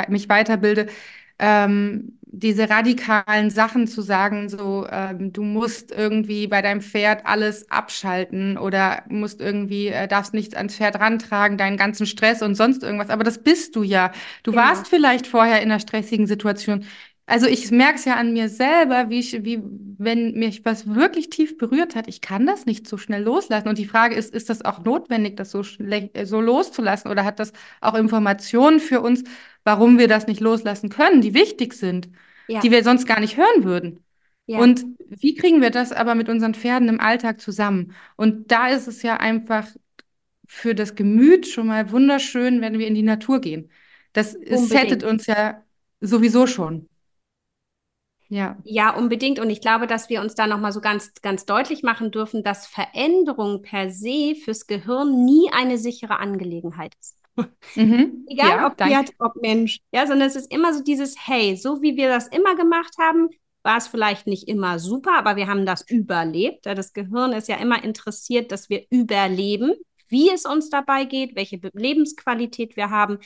mich 0.09 0.29
weiterbilde, 0.31 0.87
ähm, 1.39 2.19
diese 2.37 2.69
radikalen 2.69 3.51
Sachen 3.51 3.87
zu 3.87 4.03
sagen, 4.03 4.49
so 4.49 4.87
ähm, 4.91 5.33
du 5.33 5.43
musst 5.43 5.93
irgendwie 5.93 6.49
bei 6.49 6.63
deinem 6.63 6.81
Pferd 6.81 7.27
alles 7.27 7.71
abschalten 7.71 8.59
oder 8.59 9.05
musst 9.09 9.41
irgendwie, 9.41 9.89
äh, 9.89 10.09
darfst 10.09 10.35
nichts 10.35 10.55
ans 10.55 10.75
Pferd 10.75 10.99
rantragen, 10.99 11.59
deinen 11.59 11.77
ganzen 11.77 12.07
Stress 12.07 12.43
und 12.43 12.57
sonst 12.57 12.83
irgendwas. 12.83 13.11
Aber 13.11 13.23
das 13.23 13.43
bist 13.43 13.77
du 13.77 13.85
ja. 13.85 14.11
Du 14.43 14.51
genau. 14.51 14.65
warst 14.65 14.89
vielleicht 14.89 15.27
vorher 15.29 15.63
in 15.63 15.71
einer 15.71 15.81
stressigen 15.81 16.27
Situation. 16.27 16.85
Also 17.27 17.47
ich 17.47 17.71
merke 17.71 17.97
es 17.97 18.05
ja 18.05 18.17
an 18.17 18.35
mir 18.35 18.51
selber, 18.51 19.09
wie 19.09 19.21
ich, 19.21 19.45
wie, 19.45 19.63
wenn 19.63 20.35
mich 20.35 20.65
was 20.65 20.87
wirklich 20.95 21.31
tief 21.31 21.57
berührt 21.57 21.95
hat, 21.95 22.07
ich 22.07 22.21
kann 22.21 22.45
das 22.45 22.67
nicht 22.67 22.87
so 22.87 22.99
schnell 22.99 23.23
loslassen. 23.23 23.69
Und 23.69 23.79
die 23.79 23.87
Frage 23.87 24.15
ist, 24.15 24.35
ist 24.35 24.51
das 24.51 24.63
auch 24.63 24.85
notwendig, 24.85 25.37
das 25.37 25.51
so, 25.51 25.63
so 25.63 26.41
loszulassen? 26.41 27.11
Oder 27.11 27.25
hat 27.25 27.39
das 27.39 27.53
auch 27.81 27.95
Informationen 27.95 28.79
für 28.79 29.01
uns, 29.01 29.25
warum 29.65 29.99
wir 29.99 30.07
das 30.07 30.27
nicht 30.27 30.41
loslassen 30.41 30.91
können, 30.91 31.23
die 31.23 31.33
wichtig 31.33 31.73
sind, 31.73 32.11
ja. 32.47 32.61
die 32.61 32.71
wir 32.71 32.85
sonst 32.85 33.07
gar 33.07 33.21
nicht 33.21 33.39
hören 33.39 33.65
würden? 33.65 34.05
Ja. 34.47 34.59
Und 34.59 34.85
wie 35.09 35.35
kriegen 35.35 35.63
wir 35.63 35.71
das 35.71 35.93
aber 35.93 36.15
mit 36.15 36.29
unseren 36.29 36.53
Pferden 36.53 36.91
im 36.91 37.01
Alltag 37.01 37.41
zusammen? 37.41 37.95
Und 38.17 38.51
da 38.53 38.69
ist 38.69 38.87
es 38.87 39.03
ja 39.03 39.17
einfach 39.17 39.67
für 40.47 40.75
das 40.75 40.95
Gemüt 40.95 41.47
schon 41.47 41.69
mal 41.69 41.91
wunderschön, 41.91 42.61
wenn 42.61 42.79
wir 42.79 42.87
in 42.87 42.95
die 42.95 43.03
Natur 43.03 43.41
gehen. 43.41 43.71
Das 44.13 44.33
settet 44.33 45.03
uns 45.03 45.27
ja 45.27 45.65
sowieso 46.01 46.47
schon. 46.47 46.89
Ja. 48.35 48.57
ja, 48.65 48.91
unbedingt. 48.91 49.39
Und 49.39 49.49
ich 49.49 49.61
glaube, 49.61 49.87
dass 49.87 50.09
wir 50.09 50.21
uns 50.21 50.35
da 50.35 50.49
nochmal 50.49 50.73
so 50.73 50.81
ganz, 50.81 51.15
ganz 51.23 51.47
deutlich 51.47 51.85
machen 51.85 52.11
dürfen, 52.11 52.43
dass 52.43 52.67
Veränderung 52.67 53.63
per 53.63 53.93
se 53.93 54.35
fürs 54.35 54.67
Gehirn 54.67 55.25
nie 55.25 55.51
eine 55.53 55.79
sichere 55.79 56.19
Angelegenheit 56.19 56.97
ist. 56.99 57.17
Mhm. 57.77 58.25
Egal 58.29 58.49
ja, 58.49 58.67
ob 58.67 58.77
Pferd, 58.77 59.13
ob 59.21 59.41
Mensch. 59.41 59.79
Ja, 59.93 60.09
sondern 60.09 60.27
es 60.27 60.35
ist 60.35 60.53
immer 60.53 60.75
so 60.75 60.83
dieses, 60.83 61.15
hey, 61.17 61.57
so 61.57 61.81
wie 61.81 61.97
wir 61.97 62.09
das 62.09 62.27
immer 62.27 62.57
gemacht 62.57 62.97
haben, 62.99 63.29
war 63.63 63.77
es 63.77 63.87
vielleicht 63.87 64.27
nicht 64.27 64.49
immer 64.49 64.81
super, 64.81 65.17
aber 65.17 65.37
wir 65.37 65.47
haben 65.47 65.65
das 65.65 65.89
überlebt. 65.89 66.67
Das 66.67 66.93
Gehirn 66.93 67.33
ist 67.35 67.47
ja 67.47 67.55
immer 67.59 67.85
interessiert, 67.85 68.51
dass 68.51 68.69
wir 68.69 68.85
überleben, 68.91 69.75
wie 70.09 70.29
es 70.29 70.45
uns 70.45 70.71
dabei 70.71 71.05
geht, 71.05 71.37
welche 71.37 71.61
Lebensqualität 71.73 72.77
wir 72.77 72.91
haben 72.91 73.21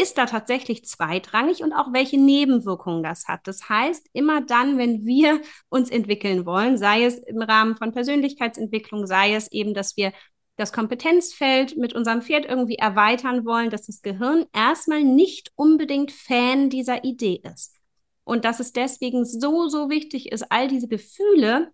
ist 0.00 0.18
da 0.18 0.26
tatsächlich 0.26 0.84
zweitrangig 0.84 1.62
und 1.62 1.72
auch 1.72 1.92
welche 1.92 2.18
Nebenwirkungen 2.18 3.02
das 3.02 3.28
hat. 3.28 3.40
Das 3.46 3.68
heißt, 3.68 4.08
immer 4.12 4.40
dann, 4.40 4.78
wenn 4.78 5.04
wir 5.04 5.40
uns 5.68 5.90
entwickeln 5.90 6.46
wollen, 6.46 6.78
sei 6.78 7.04
es 7.04 7.18
im 7.18 7.42
Rahmen 7.42 7.76
von 7.76 7.92
Persönlichkeitsentwicklung, 7.92 9.06
sei 9.06 9.34
es 9.34 9.50
eben, 9.52 9.74
dass 9.74 9.96
wir 9.96 10.12
das 10.56 10.72
Kompetenzfeld 10.72 11.76
mit 11.76 11.94
unserem 11.94 12.22
Pferd 12.22 12.44
irgendwie 12.44 12.76
erweitern 12.76 13.44
wollen, 13.44 13.70
dass 13.70 13.86
das 13.86 14.02
Gehirn 14.02 14.46
erstmal 14.52 15.02
nicht 15.02 15.52
unbedingt 15.54 16.12
Fan 16.12 16.70
dieser 16.70 17.04
Idee 17.04 17.42
ist. 17.54 17.76
Und 18.24 18.44
dass 18.44 18.60
es 18.60 18.72
deswegen 18.72 19.24
so, 19.24 19.68
so 19.68 19.90
wichtig 19.90 20.32
ist, 20.32 20.50
all 20.50 20.68
diese 20.68 20.88
Gefühle 20.88 21.72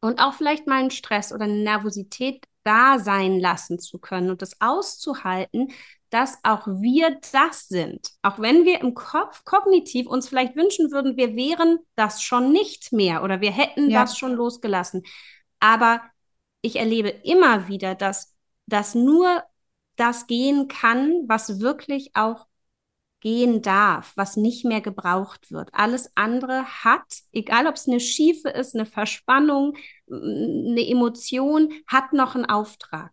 und 0.00 0.20
auch 0.20 0.34
vielleicht 0.34 0.66
mal 0.66 0.80
einen 0.80 0.90
Stress 0.90 1.32
oder 1.32 1.44
eine 1.44 1.62
Nervosität 1.62 2.44
da 2.62 2.98
sein 2.98 3.40
lassen 3.40 3.78
zu 3.78 3.98
können 3.98 4.30
und 4.30 4.42
das 4.42 4.60
auszuhalten, 4.60 5.72
dass 6.10 6.38
auch 6.42 6.66
wir 6.66 7.18
das 7.32 7.68
sind. 7.68 8.10
Auch 8.22 8.38
wenn 8.40 8.64
wir 8.64 8.80
im 8.80 8.94
Kopf 8.94 9.44
kognitiv 9.44 10.06
uns 10.06 10.28
vielleicht 10.28 10.56
wünschen 10.56 10.90
würden, 10.90 11.16
wir 11.16 11.36
wären 11.36 11.78
das 11.94 12.22
schon 12.22 12.52
nicht 12.52 12.92
mehr 12.92 13.22
oder 13.22 13.40
wir 13.40 13.52
hätten 13.52 13.90
ja. 13.90 14.00
das 14.02 14.18
schon 14.18 14.34
losgelassen. 14.34 15.04
Aber 15.60 16.02
ich 16.62 16.76
erlebe 16.76 17.08
immer 17.08 17.68
wieder, 17.68 17.94
dass 17.94 18.34
das 18.66 18.94
nur 18.94 19.42
das 19.96 20.26
gehen 20.26 20.68
kann, 20.68 21.24
was 21.26 21.60
wirklich 21.60 22.10
auch 22.14 22.46
gehen 23.20 23.60
darf, 23.60 24.12
was 24.16 24.36
nicht 24.36 24.64
mehr 24.64 24.80
gebraucht 24.80 25.52
wird. 25.52 25.68
Alles 25.72 26.10
andere 26.16 26.64
hat, 26.64 27.04
egal 27.32 27.66
ob 27.66 27.74
es 27.74 27.86
eine 27.86 28.00
Schiefe 28.00 28.48
ist, 28.48 28.74
eine 28.74 28.86
Verspannung, 28.86 29.76
eine 30.10 30.86
Emotion, 30.88 31.72
hat 31.86 32.12
noch 32.14 32.34
einen 32.34 32.46
Auftrag. 32.46 33.12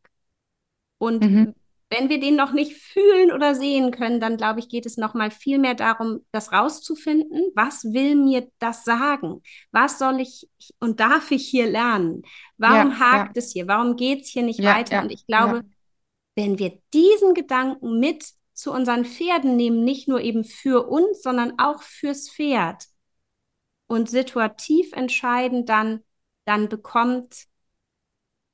Und 0.98 1.24
mhm. 1.24 1.54
Wenn 1.90 2.10
wir 2.10 2.20
den 2.20 2.36
noch 2.36 2.52
nicht 2.52 2.74
fühlen 2.74 3.32
oder 3.32 3.56
sehen 3.56 3.92
können, 3.92 4.20
dann 4.20 4.36
glaube 4.36 4.60
ich, 4.60 4.68
geht 4.68 4.86
es 4.86 4.98
noch 4.98 5.14
mal 5.14 5.32
viel 5.32 5.58
mehr 5.58 5.74
darum, 5.74 6.26
das 6.32 6.52
rauszufinden. 6.52 7.52
Was 7.56 7.86
will 7.86 8.16
mir 8.16 8.52
das 8.60 8.84
sagen? 8.84 9.42
Was 9.72 9.98
soll 9.98 10.20
ich 10.20 10.50
und 10.80 11.00
darf 11.00 11.32
ich 11.32 11.48
hier 11.48 11.68
lernen? 11.68 12.24
Warum 12.58 12.92
ja, 12.92 13.00
hakt 13.00 13.38
ja. 13.38 13.40
es 13.40 13.54
hier? 13.54 13.68
Warum 13.68 13.96
geht 13.96 14.24
es 14.24 14.30
hier 14.30 14.44
nicht 14.44 14.60
ja, 14.60 14.76
weiter? 14.76 15.02
Und 15.02 15.12
ich 15.12 15.26
glaube, 15.28 15.64
wenn 16.36 16.60
wir 16.60 16.78
diesen 16.94 17.34
Gedanken 17.34 18.00
mit 18.00 18.26
zu 18.54 18.74
unseren 18.74 19.06
Pferden 19.06 19.56
nehmen, 19.56 19.84
nicht 19.84 20.08
nur 20.08 20.20
eben 20.20 20.44
für 20.44 20.88
uns, 20.88 21.22
sondern 21.22 21.58
auch 21.58 21.82
fürs 21.84 22.30
Pferd 22.30 22.86
und 23.88 24.10
situativ 24.10 24.92
entscheiden, 24.92 25.66
dann, 25.66 26.04
dann 26.44 26.68
bekommt 26.68 27.46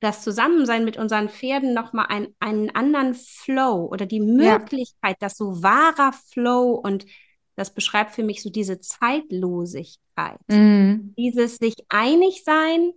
das 0.00 0.22
Zusammensein 0.22 0.84
mit 0.84 0.96
unseren 0.96 1.28
Pferden 1.28 1.72
nochmal 1.72 2.06
ein, 2.08 2.28
einen 2.38 2.70
anderen 2.70 3.14
Flow 3.14 3.86
oder 3.90 4.06
die 4.06 4.20
Möglichkeit, 4.20 5.16
ja. 5.20 5.28
dass 5.28 5.36
so 5.36 5.62
wahrer 5.62 6.12
Flow 6.12 6.72
und 6.72 7.06
das 7.56 7.72
beschreibt 7.72 8.14
für 8.14 8.24
mich 8.24 8.42
so 8.42 8.50
diese 8.50 8.80
Zeitlosigkeit. 8.80 10.40
Mhm. 10.48 11.14
Dieses 11.16 11.56
sich 11.56 11.76
einig 11.88 12.42
sein, 12.44 12.92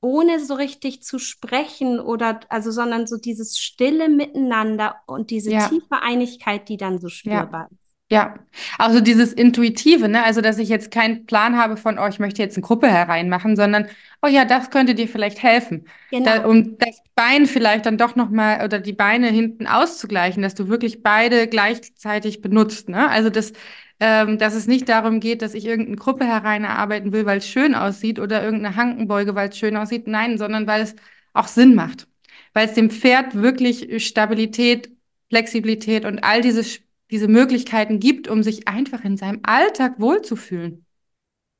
ohne 0.00 0.44
so 0.44 0.54
richtig 0.54 1.02
zu 1.02 1.18
sprechen 1.18 2.00
oder 2.00 2.40
also, 2.48 2.70
sondern 2.70 3.06
so 3.06 3.16
dieses 3.16 3.58
stille 3.58 4.08
Miteinander 4.08 4.96
und 5.06 5.30
diese 5.30 5.52
ja. 5.52 5.68
tiefe 5.68 6.02
Einigkeit, 6.02 6.68
die 6.68 6.76
dann 6.76 7.00
so 7.00 7.08
spürbar 7.08 7.62
ja. 7.62 7.68
ist. 7.70 7.81
Ja, 8.12 8.34
also 8.76 9.00
dieses 9.00 9.32
Intuitive, 9.32 10.06
ne? 10.06 10.22
Also, 10.22 10.42
dass 10.42 10.58
ich 10.58 10.68
jetzt 10.68 10.90
keinen 10.90 11.24
Plan 11.24 11.56
habe 11.56 11.78
von, 11.78 11.98
oh, 11.98 12.06
ich 12.08 12.18
möchte 12.18 12.42
jetzt 12.42 12.58
eine 12.58 12.62
Gruppe 12.62 12.86
hereinmachen, 12.88 13.56
sondern, 13.56 13.86
oh 14.20 14.26
ja, 14.26 14.44
das 14.44 14.68
könnte 14.68 14.94
dir 14.94 15.08
vielleicht 15.08 15.42
helfen. 15.42 15.86
Genau. 16.10 16.26
Da, 16.26 16.44
um 16.44 16.76
das 16.76 17.00
Bein 17.14 17.46
vielleicht 17.46 17.86
dann 17.86 17.96
doch 17.96 18.14
nochmal 18.14 18.62
oder 18.66 18.80
die 18.80 18.92
Beine 18.92 19.28
hinten 19.28 19.66
auszugleichen, 19.66 20.42
dass 20.42 20.54
du 20.54 20.68
wirklich 20.68 21.02
beide 21.02 21.48
gleichzeitig 21.48 22.42
benutzt, 22.42 22.90
ne? 22.90 23.08
Also, 23.08 23.30
das, 23.30 23.54
ähm, 23.98 24.36
dass 24.36 24.52
es 24.54 24.66
nicht 24.66 24.90
darum 24.90 25.18
geht, 25.18 25.40
dass 25.40 25.54
ich 25.54 25.64
irgendeine 25.64 25.96
Gruppe 25.96 26.26
hereinarbeiten 26.26 27.12
will, 27.14 27.24
weil 27.24 27.38
es 27.38 27.48
schön 27.48 27.74
aussieht 27.74 28.18
oder 28.18 28.42
irgendeine 28.44 28.76
Hankenbeuge, 28.76 29.34
weil 29.34 29.48
es 29.48 29.56
schön 29.56 29.74
aussieht. 29.74 30.06
Nein, 30.06 30.36
sondern 30.36 30.66
weil 30.66 30.82
es 30.82 30.96
auch 31.32 31.46
Sinn 31.48 31.74
macht. 31.74 32.08
Weil 32.52 32.66
es 32.68 32.74
dem 32.74 32.90
Pferd 32.90 33.34
wirklich 33.34 34.06
Stabilität, 34.06 34.90
Flexibilität 35.30 36.04
und 36.04 36.22
all 36.22 36.42
dieses 36.42 36.80
diese 37.12 37.28
Möglichkeiten 37.28 38.00
gibt, 38.00 38.26
um 38.26 38.42
sich 38.42 38.66
einfach 38.66 39.04
in 39.04 39.18
seinem 39.18 39.40
Alltag 39.42 40.00
wohlzufühlen. 40.00 40.86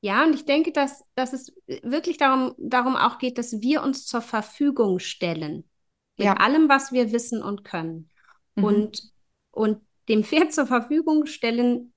Ja, 0.01 0.25
und 0.25 0.33
ich 0.33 0.45
denke, 0.45 0.73
dass, 0.73 1.05
dass 1.15 1.31
es 1.31 1.53
wirklich 1.83 2.17
darum, 2.17 2.55
darum 2.57 2.95
auch 2.95 3.19
geht, 3.19 3.37
dass 3.37 3.61
wir 3.61 3.83
uns 3.83 4.05
zur 4.05 4.21
Verfügung 4.21 4.99
stellen. 4.99 5.69
Mit 6.17 6.25
ja. 6.25 6.33
allem, 6.33 6.67
was 6.69 6.91
wir 6.91 7.11
wissen 7.11 7.41
und 7.41 7.63
können. 7.63 8.09
Mhm. 8.55 8.63
Und, 8.63 9.03
und 9.51 9.81
dem 10.09 10.23
Pferd 10.23 10.53
zur 10.53 10.65
Verfügung 10.65 11.27
stellen, 11.27 11.93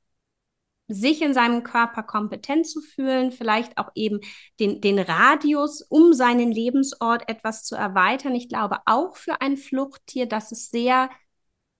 sich 0.86 1.22
in 1.22 1.34
seinem 1.34 1.64
Körper 1.64 2.02
kompetent 2.02 2.68
zu 2.68 2.80
fühlen, 2.80 3.32
vielleicht 3.32 3.76
auch 3.78 3.90
eben 3.94 4.20
den, 4.60 4.80
den 4.80 4.98
Radius 4.98 5.82
um 5.82 6.12
seinen 6.12 6.52
Lebensort 6.52 7.28
etwas 7.28 7.64
zu 7.64 7.74
erweitern. 7.74 8.34
Ich 8.34 8.48
glaube 8.48 8.78
auch 8.84 9.16
für 9.16 9.40
ein 9.40 9.56
Fluchttier, 9.56 10.26
dass 10.26 10.52
es 10.52 10.70
sehr 10.70 11.10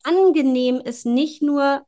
angenehm 0.07 0.81
ist, 0.81 1.07
nicht 1.07 1.43
nur 1.43 1.85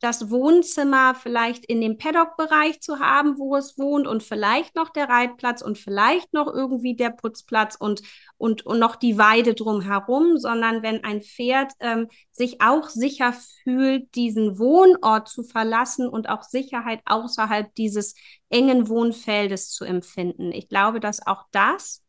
das 0.00 0.30
Wohnzimmer 0.30 1.14
vielleicht 1.14 1.66
in 1.66 1.80
dem 1.82 1.98
Paddock-Bereich 1.98 2.80
zu 2.80 3.00
haben, 3.00 3.38
wo 3.38 3.54
es 3.56 3.78
wohnt 3.78 4.06
und 4.06 4.22
vielleicht 4.22 4.74
noch 4.74 4.88
der 4.88 5.10
Reitplatz 5.10 5.60
und 5.60 5.76
vielleicht 5.76 6.32
noch 6.32 6.46
irgendwie 6.46 6.96
der 6.96 7.10
Putzplatz 7.10 7.76
und, 7.76 8.00
und, 8.38 8.64
und 8.64 8.78
noch 8.78 8.96
die 8.96 9.18
Weide 9.18 9.54
drumherum, 9.54 10.38
sondern 10.38 10.82
wenn 10.82 11.04
ein 11.04 11.20
Pferd 11.20 11.72
ähm, 11.80 12.08
sich 12.32 12.62
auch 12.62 12.88
sicher 12.88 13.34
fühlt, 13.62 14.14
diesen 14.14 14.58
Wohnort 14.58 15.28
zu 15.28 15.42
verlassen 15.42 16.08
und 16.08 16.30
auch 16.30 16.44
Sicherheit 16.44 17.02
außerhalb 17.04 17.74
dieses 17.74 18.14
engen 18.48 18.88
Wohnfeldes 18.88 19.70
zu 19.70 19.84
empfinden. 19.84 20.50
Ich 20.52 20.68
glaube, 20.68 21.00
dass 21.00 21.26
auch 21.26 21.44
das 21.52 22.02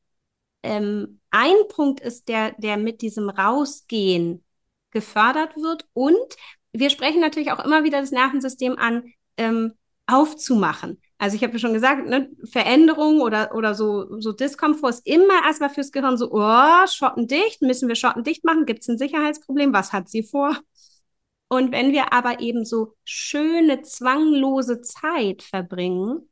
ähm, 0.63 1.19
ein 1.29 1.55
Punkt 1.67 1.99
ist, 1.99 2.29
der, 2.29 2.53
der 2.53 2.77
mit 2.77 3.01
diesem 3.01 3.29
Rausgehen 3.29 4.45
gefördert 4.91 5.55
wird. 5.57 5.85
Und 5.93 6.35
wir 6.73 6.89
sprechen 6.89 7.21
natürlich 7.21 7.51
auch 7.51 7.63
immer 7.63 7.83
wieder 7.83 8.01
das 8.01 8.11
Nervensystem 8.11 8.77
an, 8.77 9.03
ähm, 9.37 9.73
aufzumachen. 10.07 11.01
Also 11.17 11.35
ich 11.35 11.43
habe 11.43 11.53
ja 11.53 11.59
schon 11.59 11.73
gesagt, 11.73 12.07
ne, 12.07 12.29
Veränderung 12.49 13.21
oder, 13.21 13.53
oder 13.53 13.75
so, 13.75 14.19
so 14.19 14.31
Diskomfort 14.31 14.89
ist 14.89 15.07
immer 15.07 15.45
erstmal 15.45 15.69
fürs 15.69 15.91
Gehirn 15.91 16.17
so, 16.17 16.31
oh, 16.31 16.87
schottendicht, 16.87 17.61
müssen 17.61 17.87
wir 17.87 17.95
schottendicht 17.95 18.43
machen? 18.43 18.65
Gibt 18.65 18.81
es 18.81 18.89
ein 18.89 18.97
Sicherheitsproblem? 18.97 19.71
Was 19.71 19.93
hat 19.93 20.09
sie 20.09 20.23
vor? 20.23 20.57
Und 21.47 21.71
wenn 21.71 21.91
wir 21.91 22.13
aber 22.13 22.39
eben 22.39 22.65
so 22.65 22.95
schöne, 23.03 23.81
zwanglose 23.81 24.81
Zeit 24.81 25.43
verbringen, 25.43 26.30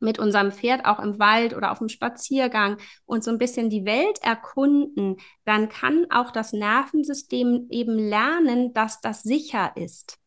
mit 0.00 0.18
unserem 0.18 0.52
Pferd 0.52 0.84
auch 0.84 1.00
im 1.00 1.18
Wald 1.18 1.54
oder 1.54 1.72
auf 1.72 1.78
dem 1.78 1.88
Spaziergang 1.88 2.78
und 3.04 3.24
so 3.24 3.30
ein 3.30 3.38
bisschen 3.38 3.70
die 3.70 3.84
Welt 3.84 4.18
erkunden, 4.22 5.16
dann 5.44 5.68
kann 5.68 6.06
auch 6.10 6.30
das 6.30 6.52
Nervensystem 6.52 7.66
eben 7.70 7.98
lernen, 7.98 8.72
dass 8.74 9.00
das 9.00 9.22
sicher 9.22 9.72
ist 9.76 10.18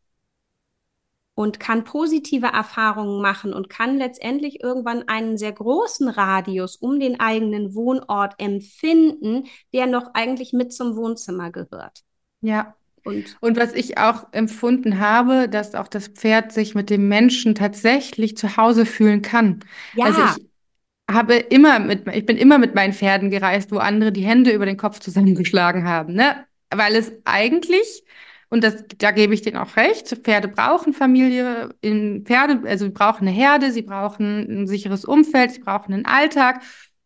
und 1.33 1.59
kann 1.59 1.83
positive 1.83 2.47
Erfahrungen 2.47 3.21
machen 3.21 3.53
und 3.53 3.69
kann 3.69 3.97
letztendlich 3.97 4.61
irgendwann 4.61 5.07
einen 5.07 5.37
sehr 5.37 5.53
großen 5.53 6.09
Radius 6.09 6.75
um 6.75 6.99
den 6.99 7.19
eigenen 7.19 7.73
Wohnort 7.73 8.35
empfinden, 8.37 9.47
der 9.73 9.87
noch 9.87 10.13
eigentlich 10.13 10.53
mit 10.53 10.73
zum 10.73 10.95
Wohnzimmer 10.95 11.51
gehört. 11.51 12.03
Ja, 12.41 12.75
und, 13.03 13.37
und 13.39 13.57
was 13.57 13.73
ich 13.73 13.97
auch 13.97 14.27
empfunden 14.31 14.99
habe, 14.99 15.49
dass 15.49 15.75
auch 15.75 15.87
das 15.87 16.07
Pferd 16.07 16.51
sich 16.51 16.75
mit 16.75 16.89
dem 16.89 17.07
Menschen 17.07 17.55
tatsächlich 17.55 18.37
zu 18.37 18.57
Hause 18.57 18.85
fühlen 18.85 19.21
kann. 19.21 19.61
Ja. 19.95 20.05
Also 20.05 20.21
ich 20.23 20.45
habe 21.09 21.35
immer 21.35 21.79
mit, 21.79 22.07
ich 22.13 22.25
bin 22.25 22.37
immer 22.37 22.57
mit 22.57 22.75
meinen 22.75 22.93
Pferden 22.93 23.29
gereist, 23.29 23.71
wo 23.71 23.77
andere 23.77 24.11
die 24.11 24.23
Hände 24.23 24.51
über 24.51 24.65
den 24.65 24.77
Kopf 24.77 24.99
zusammengeschlagen 24.99 25.85
haben, 25.85 26.13
ne? 26.13 26.45
Weil 26.73 26.95
es 26.95 27.11
eigentlich, 27.25 28.03
und 28.49 28.63
das, 28.63 28.85
da 28.97 29.11
gebe 29.11 29.33
ich 29.33 29.41
denen 29.41 29.57
auch 29.57 29.75
recht, 29.75 30.07
Pferde 30.07 30.47
brauchen 30.47 30.93
Familie, 30.93 31.73
in 31.81 32.23
Pferde, 32.25 32.61
also 32.67 32.85
sie 32.85 32.91
brauchen 32.91 33.27
eine 33.27 33.35
Herde, 33.35 33.71
sie 33.71 33.81
brauchen 33.81 34.61
ein 34.61 34.67
sicheres 34.67 35.03
Umfeld, 35.03 35.51
sie 35.51 35.59
brauchen 35.59 35.93
einen 35.93 36.05
Alltag. 36.05 36.61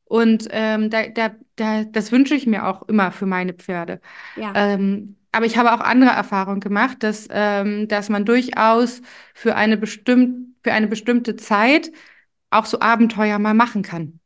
Und 0.06 0.48
ähm, 0.52 0.90
da, 0.90 1.08
da, 1.08 1.32
da, 1.56 1.84
das 1.84 2.12
wünsche 2.12 2.36
ich 2.36 2.46
mir 2.48 2.68
auch 2.68 2.84
immer 2.84 3.12
für 3.12 3.26
meine 3.26 3.54
Pferde. 3.54 4.00
Ja. 4.36 4.54
Ähm, 4.56 5.18
aber 5.32 5.46
ich 5.46 5.58
habe 5.58 5.74
auch 5.74 5.82
andere 5.82 6.12
Erfahrungen 6.12 6.62
gemacht, 6.62 7.04
dass, 7.04 7.28
ähm, 7.30 7.88
dass 7.88 8.10
man 8.10 8.24
durchaus 8.24 9.02
für 9.34 9.56
eine, 9.56 9.78
bestimmt, 9.78 10.56
für 10.64 10.72
eine 10.72 10.88
bestimmte 10.88 11.36
Zeit 11.36 11.92
auch 12.52 12.66
so 12.66 12.80
Abenteuer 12.80 13.38
mal 13.40 13.54
machen 13.54 13.82
kann. 13.82 14.20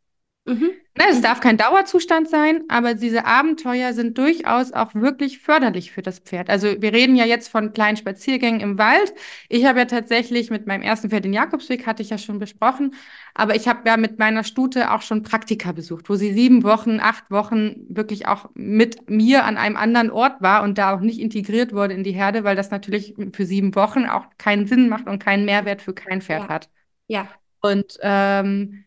Mhm. 0.50 0.72
Ne, 0.98 1.06
es 1.12 1.22
darf 1.22 1.40
kein 1.40 1.56
Dauerzustand 1.56 2.28
sein, 2.28 2.64
aber 2.68 2.94
diese 2.94 3.26
Abenteuer 3.26 3.94
sind 3.94 4.18
durchaus 4.18 4.74
auch 4.74 4.96
wirklich 4.96 5.40
förderlich 5.40 5.92
für 5.92 6.02
das 6.02 6.20
Pferd. 6.20 6.50
Also 6.50 6.82
wir 6.82 6.92
reden 6.92 7.16
ja 7.16 7.26
jetzt 7.26 7.48
von 7.48 7.72
kleinen 7.72 7.96
Spaziergängen 7.96 8.60
im 8.60 8.78
Wald. 8.78 9.14
Ich 9.48 9.66
habe 9.66 9.80
ja 9.80 9.86
tatsächlich 9.86 10.50
mit 10.50 10.68
meinem 10.68 10.82
ersten 10.82 11.10
Pferd 11.10 11.24
den 11.24 11.32
Jakobsweg, 11.32 11.86
hatte 11.86 12.02
ich 12.02 12.10
ja 12.10 12.18
schon 12.18 12.40
besprochen, 12.40 12.96
aber 13.34 13.56
ich 13.56 13.68
habe 13.68 13.88
ja 13.88 13.96
mit 13.96 14.20
meiner 14.20 14.44
Stute 14.44 14.92
auch 14.92 15.02
schon 15.02 15.24
Praktika 15.24 15.72
besucht, 15.72 16.10
wo 16.10 16.16
sie 16.16 16.34
sieben 16.34 16.64
Wochen, 16.64 17.00
acht 17.00 17.30
Wochen 17.30 17.86
wirklich 17.88 18.28
auch 18.28 18.50
mit 18.56 19.10
mir 19.10 19.46
an 19.46 19.56
einem 19.56 19.78
anderen 19.78 20.10
Ort 20.10 20.42
war 20.42 20.64
und 20.64 20.78
da 20.78 20.96
auch 20.96 21.02
nicht 21.02 21.20
integriert 21.20 21.72
wurde 21.72 21.94
in 21.94 22.04
die 22.04 22.12
Herde, 22.12 22.44
weil 22.44 22.56
das 22.56 22.72
natürlich 22.72 23.14
für 23.34 23.46
sieben 23.46 23.76
Wochen 23.76 24.06
auch 24.06 24.26
keinen 24.38 24.66
Sinn 24.66 24.90
macht 24.90 25.08
und 25.08 25.24
keinen 25.24 25.46
Mehrwert 25.46 25.82
für 25.82 25.94
kein 25.94 26.22
Pferd 26.22 26.44
ja. 26.44 26.50
hat. 26.50 26.70
Ja. 27.08 27.28
Und 27.62 28.00
ähm, 28.02 28.86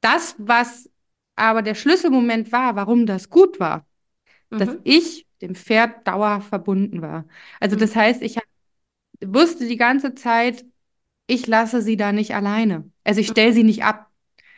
das, 0.00 0.34
was 0.38 0.89
aber 1.40 1.62
der 1.62 1.74
Schlüsselmoment 1.74 2.52
war, 2.52 2.76
warum 2.76 3.06
das 3.06 3.30
gut 3.30 3.58
war, 3.58 3.86
mhm. 4.50 4.58
dass 4.58 4.76
ich 4.84 5.26
dem 5.40 5.54
Pferd 5.54 6.06
dauer 6.06 6.42
verbunden 6.42 7.00
war. 7.00 7.24
Also 7.60 7.76
mhm. 7.76 7.80
das 7.80 7.96
heißt, 7.96 8.22
ich 8.22 8.36
wusste 9.24 9.66
die 9.66 9.78
ganze 9.78 10.14
Zeit, 10.14 10.64
ich 11.26 11.46
lasse 11.46 11.80
sie 11.80 11.96
da 11.96 12.12
nicht 12.12 12.34
alleine. 12.34 12.90
Also 13.04 13.20
ich 13.20 13.28
mhm. 13.28 13.32
stelle 13.32 13.52
sie 13.54 13.62
nicht 13.62 13.84
ab. 13.84 14.10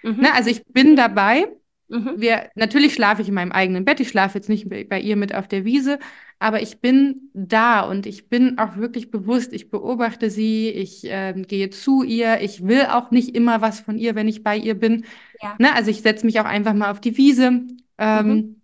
Mhm. 0.03 0.23
Ne? 0.23 0.35
Also 0.35 0.51
ich 0.51 0.65
bin 0.67 0.97
dabei. 0.97 1.47
Mhm. 1.93 2.15
Wir, 2.17 2.49
natürlich 2.55 2.95
schlafe 2.95 3.21
ich 3.21 3.29
in 3.29 3.35
meinem 3.35 3.53
eigenen 3.53 3.85
Bett. 3.85 4.01
Ich 4.01 4.09
schlafe 4.09 4.39
jetzt 4.39 4.49
nicht 4.49 4.67
bei 4.69 4.99
ihr 4.99 5.17
mit 5.17 5.35
auf 5.35 5.47
der 5.47 5.67
Wiese, 5.67 5.99
aber 6.39 6.63
ich 6.63 6.81
bin 6.81 7.31
da 7.35 7.83
und 7.83 8.07
ich 8.07 8.31
bin 8.31 8.59
auch 8.59 8.77
wirklich 8.77 9.11
bewusst. 9.11 9.53
Ich 9.53 9.71
beobachte 9.71 10.31
sie, 10.31 10.71
ich 10.71 11.05
äh, 11.05 11.35
gehe 11.35 11.69
zu 11.69 12.03
ihr. 12.03 12.41
Ich 12.41 12.67
will 12.67 12.87
auch 12.87 13.11
nicht 13.11 13.37
immer 13.37 13.61
was 13.61 13.81
von 13.81 13.99
ihr, 13.99 14.15
wenn 14.15 14.27
ich 14.27 14.43
bei 14.43 14.57
ihr 14.57 14.75
bin. 14.75 15.05
Ja. 15.43 15.55
Ne? 15.59 15.75
Also 15.75 15.91
ich 15.91 16.01
setze 16.01 16.25
mich 16.25 16.41
auch 16.41 16.47
einfach 16.47 16.73
mal 16.73 16.91
auf 16.91 17.01
die 17.01 17.19
Wiese. 17.19 17.61
Ähm, 17.99 18.27
mhm. 18.27 18.63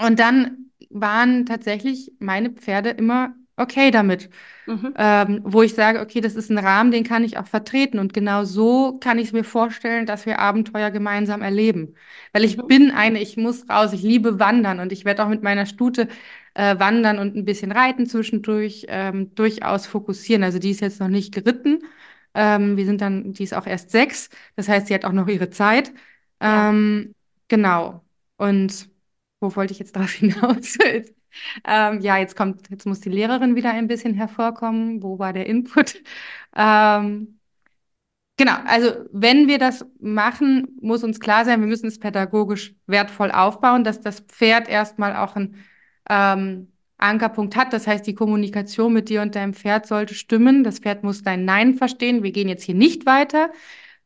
Und 0.00 0.18
dann 0.18 0.70
waren 0.88 1.44
tatsächlich 1.44 2.12
meine 2.18 2.50
Pferde 2.50 2.90
immer 2.90 3.34
okay 3.56 3.90
damit. 3.90 4.28
Mhm. 4.66 4.94
Ähm, 4.96 5.40
wo 5.44 5.62
ich 5.62 5.74
sage, 5.74 6.00
okay, 6.00 6.20
das 6.20 6.34
ist 6.34 6.50
ein 6.50 6.58
Rahmen, 6.58 6.90
den 6.90 7.04
kann 7.04 7.24
ich 7.24 7.38
auch 7.38 7.46
vertreten. 7.46 7.98
Und 7.98 8.12
genau 8.12 8.44
so 8.44 8.98
kann 8.98 9.18
ich 9.18 9.28
es 9.28 9.32
mir 9.32 9.44
vorstellen, 9.44 10.06
dass 10.06 10.26
wir 10.26 10.40
Abenteuer 10.40 10.90
gemeinsam 10.90 11.42
erleben. 11.42 11.94
Weil 12.32 12.44
ich 12.44 12.56
mhm. 12.56 12.66
bin 12.66 12.90
eine, 12.90 13.20
ich 13.20 13.36
muss 13.36 13.68
raus, 13.68 13.92
ich 13.92 14.02
liebe 14.02 14.38
Wandern 14.40 14.80
und 14.80 14.92
ich 14.92 15.04
werde 15.04 15.24
auch 15.24 15.28
mit 15.28 15.42
meiner 15.42 15.66
Stute 15.66 16.08
äh, 16.54 16.78
wandern 16.78 17.18
und 17.18 17.36
ein 17.36 17.44
bisschen 17.44 17.72
reiten 17.72 18.06
zwischendurch 18.06 18.86
ähm, 18.88 19.34
durchaus 19.34 19.86
fokussieren. 19.86 20.42
Also 20.42 20.58
die 20.58 20.70
ist 20.70 20.80
jetzt 20.80 21.00
noch 21.00 21.08
nicht 21.08 21.32
geritten. 21.34 21.82
Ähm, 22.34 22.76
wir 22.76 22.84
sind 22.84 23.00
dann, 23.00 23.32
die 23.32 23.44
ist 23.44 23.54
auch 23.54 23.66
erst 23.66 23.90
sechs. 23.90 24.30
Das 24.56 24.68
heißt, 24.68 24.88
sie 24.88 24.94
hat 24.94 25.04
auch 25.04 25.12
noch 25.12 25.28
ihre 25.28 25.50
Zeit. 25.50 25.92
Ja. 26.42 26.70
Ähm, 26.70 27.14
genau. 27.48 28.04
Und 28.36 28.90
wo 29.40 29.54
wollte 29.56 29.72
ich 29.72 29.78
jetzt 29.78 29.96
darauf 29.96 30.10
hinaus? 30.12 30.76
Ähm, 31.64 32.00
ja, 32.00 32.18
jetzt 32.18 32.36
kommt, 32.36 32.70
jetzt 32.70 32.86
muss 32.86 33.00
die 33.00 33.08
Lehrerin 33.10 33.56
wieder 33.56 33.70
ein 33.70 33.88
bisschen 33.88 34.14
hervorkommen. 34.14 35.02
Wo 35.02 35.18
war 35.18 35.32
der 35.32 35.46
Input? 35.46 36.02
Ähm, 36.58 37.38
genau, 38.38 38.54
also 38.64 38.92
wenn 39.12 39.46
wir 39.46 39.58
das 39.58 39.84
machen, 40.00 40.68
muss 40.80 41.04
uns 41.04 41.20
klar 41.20 41.44
sein, 41.44 41.60
wir 41.60 41.66
müssen 41.66 41.88
es 41.88 41.98
pädagogisch 41.98 42.74
wertvoll 42.86 43.30
aufbauen, 43.30 43.84
dass 43.84 44.00
das 44.00 44.20
Pferd 44.20 44.66
erstmal 44.66 45.16
auch 45.16 45.36
einen 45.36 45.62
ähm, 46.08 46.72
Ankerpunkt 46.98 47.56
hat. 47.56 47.72
Das 47.72 47.86
heißt, 47.86 48.06
die 48.06 48.14
Kommunikation 48.14 48.92
mit 48.92 49.08
dir 49.08 49.22
und 49.22 49.34
deinem 49.34 49.54
Pferd 49.54 49.86
sollte 49.86 50.14
stimmen. 50.14 50.64
Das 50.64 50.78
Pferd 50.78 51.02
muss 51.04 51.22
dein 51.22 51.44
Nein 51.44 51.74
verstehen. 51.74 52.22
Wir 52.22 52.32
gehen 52.32 52.48
jetzt 52.48 52.64
hier 52.64 52.74
nicht 52.74 53.06
weiter. 53.06 53.50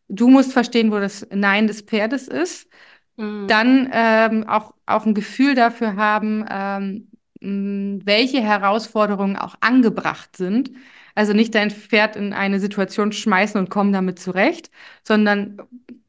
Du 0.08 0.28
musst 0.28 0.52
verstehen, 0.52 0.90
wo 0.90 0.98
das 0.98 1.26
Nein 1.30 1.66
des 1.68 1.82
Pferdes 1.82 2.26
ist. 2.26 2.68
Mhm. 3.16 3.46
Dann 3.46 3.90
ähm, 3.92 4.48
auch, 4.48 4.74
auch 4.86 5.06
ein 5.06 5.14
Gefühl 5.14 5.54
dafür 5.54 5.96
haben, 5.96 6.44
ähm, 6.50 7.08
welche 7.40 8.42
Herausforderungen 8.42 9.36
auch 9.36 9.54
angebracht 9.60 10.36
sind. 10.36 10.70
Also 11.14 11.32
nicht 11.32 11.54
dein 11.54 11.70
Pferd 11.70 12.16
in 12.16 12.32
eine 12.32 12.60
Situation 12.60 13.12
schmeißen 13.12 13.58
und 13.58 13.70
kommen 13.70 13.92
damit 13.92 14.18
zurecht, 14.18 14.70
sondern 15.02 15.58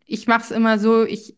ich 0.06 0.28
mache 0.28 0.44
es 0.44 0.52
immer 0.52 0.78
so, 0.78 1.06
ich 1.06 1.38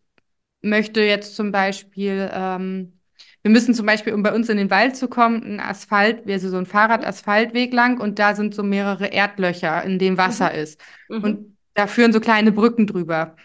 möchte 0.62 1.02
jetzt 1.02 1.36
zum 1.36 1.52
Beispiel, 1.52 2.30
ähm, 2.34 2.94
wir 3.42 3.52
müssen 3.52 3.74
zum 3.74 3.86
Beispiel, 3.86 4.14
um 4.14 4.24
bei 4.24 4.34
uns 4.34 4.50
in 4.50 4.58
den 4.58 4.70
Wald 4.70 4.96
zu 4.96 5.08
kommen, 5.08 5.44
ein 5.44 5.60
Asphalt, 5.60 6.30
also 6.30 6.50
so 6.50 6.58
ein 6.58 6.66
Fahrrad-Asphaltweg 6.66 7.74
lang 7.74 8.00
und 8.00 8.20
da 8.20 8.36
sind 8.36 8.56
so 8.56 8.64
mehrere 8.64 9.08
Erdlöcher, 9.08 9.84
in 9.84 10.00
dem 10.00 10.18
Wasser 10.18 10.52
mhm. 10.52 10.60
ist. 10.60 10.82
Mhm. 11.10 11.24
Und 11.24 11.58
da 11.74 11.88
führen 11.88 12.14
so 12.14 12.20
kleine 12.20 12.52
Brücken 12.52 12.88
drüber. 12.88 13.36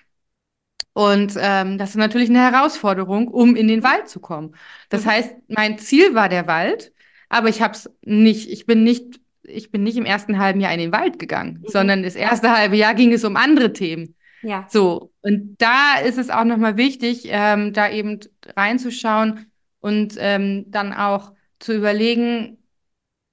Und 0.99 1.35
ähm, 1.39 1.79
das 1.79 1.91
ist 1.91 1.97
natürlich 1.97 2.29
eine 2.29 2.41
Herausforderung, 2.41 3.29
um 3.29 3.55
in 3.55 3.69
den 3.69 3.85
Wald 3.85 4.09
zu 4.09 4.19
kommen. 4.19 4.57
Das 4.89 5.05
mhm. 5.05 5.11
heißt, 5.11 5.35
mein 5.47 5.79
Ziel 5.79 6.17
war 6.17 6.29
der 6.29 6.49
Wald, 6.49 6.93
aber 7.29 7.49
ich 7.49 7.63
habe 7.63 7.75
es 7.75 7.89
nicht, 8.03 8.51
ich 8.51 8.67
bin 8.67 8.83
nicht, 8.83 9.21
ich 9.45 9.71
bin 9.71 9.85
nicht 9.85 9.97
im 9.97 10.05
ersten 10.05 10.41
halben 10.41 10.59
Jahr 10.59 10.73
in 10.73 10.81
den 10.81 10.91
Wald 10.91 11.21
gegangen, 11.21 11.61
mhm. 11.63 11.69
sondern 11.69 12.03
das 12.03 12.17
erste 12.17 12.51
halbe 12.51 12.75
Jahr 12.75 12.97
ging 12.97 13.13
es 13.13 13.23
um 13.23 13.37
andere 13.37 13.73
Themen. 13.73 14.17
Ja. 14.43 14.67
So, 14.69 15.13
und 15.21 15.55
da 15.59 16.01
ist 16.05 16.19
es 16.19 16.31
auch 16.31 16.43
nochmal 16.43 16.77
wichtig, 16.77 17.29
ähm, 17.29 17.73
da 17.73 17.89
eben 17.89 18.19
reinzuschauen 18.57 19.53
und 19.79 20.17
ähm, 20.19 20.65
dann 20.67 20.93
auch 20.93 21.33
zu 21.61 21.75
überlegen, 21.75 22.59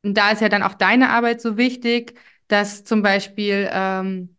und 0.04 0.16
da 0.16 0.30
ist 0.30 0.42
ja 0.42 0.50
dann 0.50 0.62
auch 0.62 0.76
deine 0.76 1.10
Arbeit 1.10 1.42
so 1.42 1.58
wichtig, 1.58 2.14
dass 2.48 2.84
zum 2.84 3.02
Beispiel 3.02 3.68
ähm, 3.74 4.38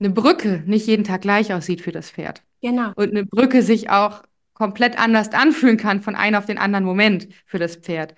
eine 0.00 0.08
Brücke 0.08 0.62
nicht 0.64 0.86
jeden 0.86 1.04
Tag 1.04 1.20
gleich 1.20 1.52
aussieht 1.52 1.82
für 1.82 1.92
das 1.92 2.10
Pferd. 2.10 2.42
Genau. 2.62 2.92
Und 2.96 3.10
eine 3.10 3.26
Brücke 3.26 3.62
sich 3.62 3.90
auch 3.90 4.22
komplett 4.54 4.98
anders 4.98 5.30
anfühlen 5.32 5.76
kann 5.76 6.02
von 6.02 6.14
einem 6.14 6.36
auf 6.36 6.46
den 6.46 6.58
anderen 6.58 6.84
Moment 6.84 7.28
für 7.46 7.58
das 7.58 7.76
Pferd. 7.76 8.14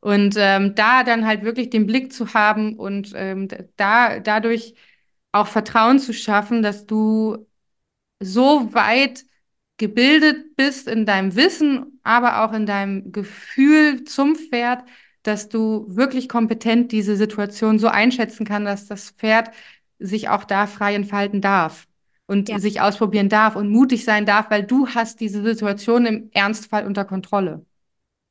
Und 0.00 0.36
ähm, 0.38 0.74
da 0.76 1.02
dann 1.02 1.26
halt 1.26 1.42
wirklich 1.42 1.70
den 1.70 1.86
Blick 1.86 2.12
zu 2.12 2.32
haben 2.34 2.76
und 2.78 3.12
ähm, 3.16 3.48
da 3.76 4.20
dadurch 4.20 4.74
auch 5.32 5.48
Vertrauen 5.48 5.98
zu 5.98 6.12
schaffen, 6.14 6.62
dass 6.62 6.86
du 6.86 7.46
so 8.20 8.74
weit 8.74 9.24
gebildet 9.78 10.56
bist 10.56 10.88
in 10.88 11.06
deinem 11.06 11.36
Wissen, 11.36 12.00
aber 12.04 12.44
auch 12.44 12.54
in 12.54 12.66
deinem 12.66 13.12
Gefühl 13.12 14.04
zum 14.04 14.36
Pferd, 14.36 14.84
dass 15.24 15.48
du 15.50 15.86
wirklich 15.88 16.28
kompetent 16.30 16.92
diese 16.92 17.16
Situation 17.16 17.78
so 17.80 17.88
einschätzen 17.88 18.46
kannst, 18.46 18.68
dass 18.68 18.86
das 18.88 19.10
Pferd 19.12 19.50
sich 20.00 20.28
auch 20.30 20.44
da 20.44 20.66
frei 20.68 20.94
entfalten 20.96 21.40
darf 21.42 21.87
und 22.28 22.48
ja. 22.48 22.58
sich 22.60 22.80
ausprobieren 22.80 23.28
darf 23.28 23.56
und 23.56 23.70
mutig 23.70 24.04
sein 24.04 24.26
darf, 24.26 24.50
weil 24.50 24.62
du 24.62 24.86
hast 24.86 25.18
diese 25.20 25.42
Situation 25.42 26.06
im 26.06 26.30
Ernstfall 26.32 26.86
unter 26.86 27.04
Kontrolle. 27.04 27.64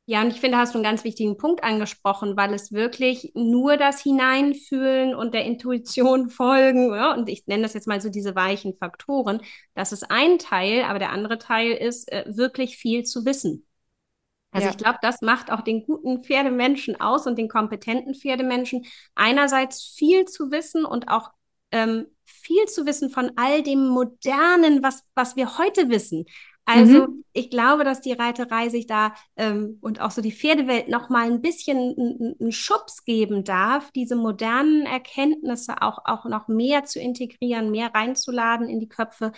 Ja, 0.06 0.22
und 0.22 0.30
ich 0.30 0.40
finde, 0.40 0.58
hast 0.58 0.74
du 0.74 0.78
einen 0.78 0.86
ganz 0.86 1.04
wichtigen 1.04 1.36
Punkt 1.36 1.66
angesprochen, 1.66 2.38
weil 2.38 2.54
es 2.54 2.72
wirklich 2.72 3.34
nur 3.36 3.76
das 3.76 4.02
Hineinfühlen 4.02 5.14
und 5.14 5.34
der 5.34 5.44
Intuition 5.44 6.30
folgen, 6.30 6.94
ja, 6.94 7.14
und 7.14 7.28
ich 7.28 7.46
nenne 7.48 7.64
das 7.64 7.74
jetzt 7.74 7.88
mal 7.88 8.00
so 8.00 8.10
diese 8.10 8.34
weichen 8.34 8.78
Faktoren, 8.78 9.42
das 9.74 9.92
ist 9.92 10.10
ein 10.10 10.38
Teil, 10.38 10.84
aber 10.84 11.00
der 11.00 11.12
andere 11.12 11.40
Teil 11.40 11.72
ist 11.72 12.10
äh, 12.10 12.24
wirklich 12.28 12.78
viel 12.78 13.04
zu 13.04 13.26
wissen. 13.26 13.66
Also 14.52 14.68
ja. 14.68 14.72
ich 14.72 14.78
glaube, 14.78 15.00
das 15.02 15.22
macht 15.22 15.52
auch 15.52 15.62
den 15.62 15.84
guten 15.84 16.24
Pferdemenschen 16.24 17.02
aus 17.02 17.28
und 17.28 17.38
den 17.38 17.50
kompetenten 17.50 18.16
Pferdemenschen. 18.16 18.86
Einerseits 19.14 19.94
viel 19.98 20.26
zu 20.26 20.52
wissen 20.52 20.86
und 20.86 21.10
auch 21.10 21.32
ähm, 21.72 22.08
viel 22.26 22.66
zu 22.66 22.86
wissen 22.86 23.10
von 23.10 23.32
all 23.36 23.64
dem 23.64 23.88
Modernen, 23.88 24.84
was, 24.84 25.04
was 25.16 25.36
wir 25.36 25.58
heute 25.58 25.90
wissen. 25.90 26.26
Also 26.70 27.08
mhm. 27.08 27.24
ich 27.32 27.50
glaube, 27.50 27.86
dass 27.86 28.02
die 28.02 28.12
Reiterei 28.12 28.68
sich 28.68 28.88
da 28.88 29.16
ähm, 29.38 29.78
und 29.80 30.02
auch 30.02 30.12
so 30.12 30.22
die 30.22 30.34
Pferdewelt 30.34 30.90
noch 30.90 31.08
mal 31.08 31.26
ein 31.26 31.42
bisschen 31.42 32.36
einen 32.38 32.52
Schubs 32.52 33.06
geben 33.06 33.46
darf, 33.46 33.90
diese 33.92 34.18
modernen 34.18 34.86
Erkenntnisse 34.86 35.82
auch, 35.82 36.00
auch 36.04 36.26
noch 36.26 36.50
mehr 36.50 36.84
zu 36.84 37.00
integrieren, 37.00 37.72
mehr 37.72 37.96
reinzuladen 37.96 38.68
in 38.68 38.82
die 38.82 38.90
Köpfe. 38.90 39.32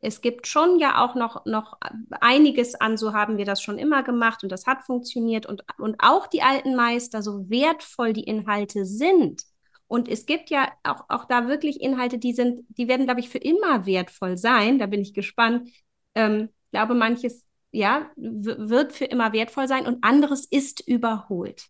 Es 0.00 0.20
gibt 0.20 0.46
schon 0.46 0.78
ja 0.78 1.02
auch 1.02 1.14
noch, 1.14 1.46
noch 1.46 1.78
einiges 2.20 2.74
an, 2.74 2.98
so 2.98 3.14
haben 3.14 3.38
wir 3.38 3.46
das 3.46 3.62
schon 3.62 3.78
immer 3.78 4.02
gemacht 4.02 4.42
und 4.42 4.52
das 4.52 4.66
hat 4.66 4.82
funktioniert 4.84 5.46
und, 5.46 5.64
und 5.78 5.96
auch 6.00 6.26
die 6.26 6.42
alten 6.42 6.76
Meister, 6.76 7.22
so 7.22 7.48
wertvoll 7.48 8.12
die 8.12 8.24
Inhalte 8.24 8.84
sind, 8.84 9.44
und 9.88 10.08
es 10.08 10.26
gibt 10.26 10.50
ja 10.50 10.72
auch, 10.82 11.04
auch 11.08 11.26
da 11.26 11.46
wirklich 11.48 11.80
Inhalte, 11.80 12.18
die 12.18 12.32
sind, 12.32 12.64
die 12.68 12.88
werden, 12.88 13.06
glaube 13.06 13.20
ich, 13.20 13.28
für 13.28 13.38
immer 13.38 13.86
wertvoll 13.86 14.36
sein. 14.36 14.78
Da 14.78 14.86
bin 14.86 15.00
ich 15.00 15.14
gespannt. 15.14 15.68
Ähm, 16.14 16.48
ich 16.64 16.70
glaube, 16.72 16.94
manches, 16.94 17.44
ja, 17.70 18.10
wird 18.16 18.92
für 18.92 19.04
immer 19.04 19.32
wertvoll 19.32 19.68
sein 19.68 19.86
und 19.86 20.02
anderes 20.02 20.44
ist 20.46 20.80
überholt. 20.86 21.66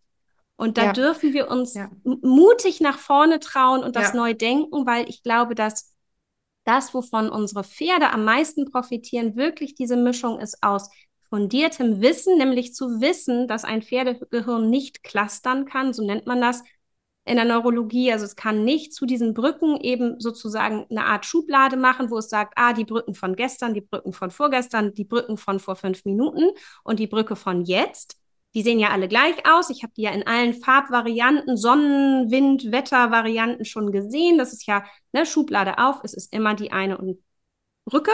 Und 0.55 0.79
da 0.79 0.85
ja. 0.85 0.93
dürfen 0.93 1.33
wir 1.33 1.51
uns 1.51 1.75
ja. 1.75 1.91
mutig 2.03 2.81
nach 2.81 2.97
vorne 2.97 3.39
trauen 3.39 3.83
und 3.83 3.95
das 3.95 4.13
ja. 4.13 4.15
neu 4.15 4.33
denken, 4.33 4.87
weil 4.87 5.07
ich 5.07 5.21
glaube, 5.21 5.53
dass 5.53 5.93
das, 6.63 6.93
wovon 6.95 7.29
unsere 7.29 7.63
Pferde 7.63 8.09
am 8.09 8.25
meisten 8.25 8.65
profitieren, 8.65 9.35
wirklich 9.35 9.75
diese 9.75 9.95
Mischung 9.95 10.39
ist 10.39 10.63
aus 10.63 10.89
fundiertem 11.29 12.01
Wissen, 12.01 12.37
nämlich 12.37 12.73
zu 12.73 12.99
wissen, 12.99 13.47
dass 13.47 13.63
ein 13.63 13.83
Pferdegehirn 13.83 14.69
nicht 14.69 15.03
clustern 15.03 15.65
kann, 15.65 15.93
so 15.93 16.03
nennt 16.03 16.25
man 16.25 16.41
das, 16.41 16.63
in 17.27 17.35
der 17.35 17.45
Neurologie. 17.45 18.11
Also 18.11 18.25
es 18.25 18.35
kann 18.35 18.63
nicht 18.63 18.93
zu 18.93 19.05
diesen 19.05 19.33
Brücken 19.33 19.79
eben 19.81 20.19
sozusagen 20.19 20.85
eine 20.89 21.05
Art 21.05 21.25
Schublade 21.25 21.77
machen, 21.77 22.09
wo 22.09 22.17
es 22.17 22.29
sagt, 22.29 22.53
ah, 22.55 22.73
die 22.73 22.85
Brücken 22.85 23.13
von 23.13 23.35
gestern, 23.35 23.73
die 23.73 23.81
Brücken 23.81 24.13
von 24.13 24.31
vorgestern, 24.31 24.93
die 24.93 25.05
Brücken 25.05 25.37
von 25.37 25.59
vor 25.59 25.75
fünf 25.75 26.05
Minuten 26.05 26.51
und 26.83 26.99
die 26.99 27.07
Brücke 27.07 27.35
von 27.35 27.63
jetzt. 27.63 28.17
Die 28.53 28.63
sehen 28.63 28.79
ja 28.79 28.89
alle 28.89 29.07
gleich 29.07 29.35
aus. 29.47 29.69
Ich 29.69 29.83
habe 29.83 29.93
die 29.95 30.03
ja 30.03 30.11
in 30.11 30.25
allen 30.25 30.53
Farbvarianten, 30.53 31.57
Sonnen-, 31.57 32.31
Wind-, 32.31 32.71
Wetter-Varianten 32.71 33.65
schon 33.65 33.91
gesehen. 33.91 34.37
Das 34.37 34.53
ist 34.53 34.65
ja 34.65 34.83
ne, 35.11 35.25
Schublade 35.25 35.77
auf. 35.77 35.99
Es 36.03 36.13
ist 36.13 36.33
immer 36.33 36.55
die 36.55 36.71
eine 36.71 36.97
und 36.97 37.19
Brücke. 37.85 38.11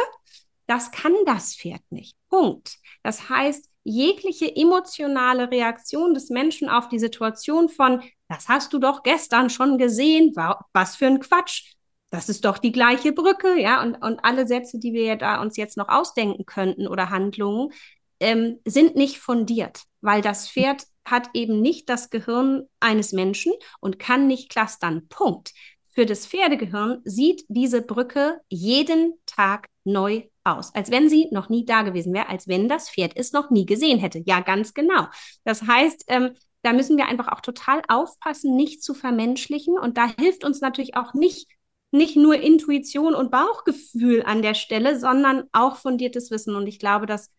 Das 0.68 0.92
kann 0.92 1.14
das 1.26 1.56
Pferd 1.56 1.82
nicht. 1.92 2.18
Punkt. 2.30 2.78
Das 3.04 3.30
heißt, 3.30 3.70
jegliche 3.84 4.56
emotionale 4.56 5.52
Reaktion 5.52 6.14
des 6.14 6.30
Menschen 6.30 6.70
auf 6.70 6.90
die 6.90 7.00
Situation 7.00 7.70
von, 7.70 8.02
das 8.30 8.48
hast 8.48 8.74
du 8.74 8.80
doch 8.80 9.04
gestern 9.04 9.50
schon 9.50 9.78
gesehen, 9.78 10.34
was 10.36 10.96
für 10.96 11.08
ein 11.08 11.20
Quatsch. 11.20 11.74
Das 12.10 12.30
ist 12.30 12.46
doch 12.46 12.60
die 12.60 12.72
gleiche 12.72 13.12
Brücke, 13.12 13.60
ja, 13.60 13.82
und, 13.82 13.96
und 13.96 14.24
alle 14.24 14.48
Sätze, 14.48 14.80
die 14.80 14.94
wir 14.94 15.16
da 15.16 15.42
uns 15.42 15.58
jetzt 15.58 15.78
noch 15.78 15.90
ausdenken 15.90 16.46
könnten 16.46 16.88
oder 16.88 17.10
Handlungen, 17.10 17.72
ähm, 18.20 18.60
sind 18.66 18.96
nicht 18.96 19.20
fundiert, 19.20 19.82
weil 20.02 20.22
das 20.22 20.48
Pferd 20.50 20.84
hat 21.06 21.30
eben 21.34 21.60
nicht 21.62 21.90
das 21.90 22.10
Gehirn 22.10 22.68
eines 22.80 23.12
Menschen 23.12 23.52
und 23.80 24.00
kann 24.00 24.28
nicht 24.28 24.50
clustern. 24.50 25.08
Punkt. 25.10 25.52
Für 25.90 26.06
das 26.06 26.26
Pferdegehirn 26.26 27.02
sieht 27.04 27.46
diese 27.50 27.82
Brücke 27.82 28.40
jeden 28.48 29.14
Tag 29.26 29.68
neu 29.84 30.24
aus, 30.44 30.74
als 30.76 30.92
wenn 30.92 31.10
sie 31.10 31.28
noch 31.32 31.50
nie 31.50 31.66
da 31.66 31.84
gewesen 31.84 32.14
wäre, 32.14 32.30
als 32.30 32.48
wenn 32.48 32.68
das 32.68 32.90
Pferd 32.90 33.14
es 33.16 33.32
noch 33.32 33.50
nie 33.50 33.66
gesehen 33.66 34.00
hätte. 34.00 34.22
Ja, 34.26 34.42
ganz 34.42 34.74
genau. 34.74 35.08
Das 35.44 35.64
heißt, 35.64 36.06
ähm, 36.08 36.32
da 36.64 36.74
müssen 36.74 36.98
wir 36.98 37.08
einfach 37.08 37.28
auch 37.28 37.42
total 37.42 37.82
aufpassen, 37.88 38.56
nicht 38.56 38.84
zu 38.84 38.94
vermenschlichen. 38.94 39.78
Und 39.78 39.98
da 39.98 40.08
hilft 40.18 40.44
uns 40.44 40.62
natürlich 40.62 40.96
auch 40.96 41.14
nicht, 41.14 41.48
nicht 41.92 42.16
nur 42.16 42.36
Intuition 42.36 43.16
und 43.16 43.32
Bauchgefühl 43.32 44.24
an 44.24 44.42
der 44.42 44.54
Stelle, 44.54 45.00
sondern 45.00 45.44
auch 45.52 45.76
fundiertes 45.76 46.32
Wissen. 46.32 46.56
Und 46.56 46.68
ich 46.68 46.80
glaube, 46.80 47.06
dass, 47.06 47.32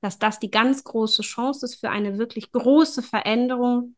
dass 0.00 0.18
das 0.18 0.40
die 0.40 0.50
ganz 0.50 0.82
große 0.84 1.22
Chance 1.22 1.64
ist 1.64 1.76
für 1.76 1.90
eine 1.90 2.18
wirklich 2.18 2.50
große 2.50 3.02
Veränderung, 3.02 3.94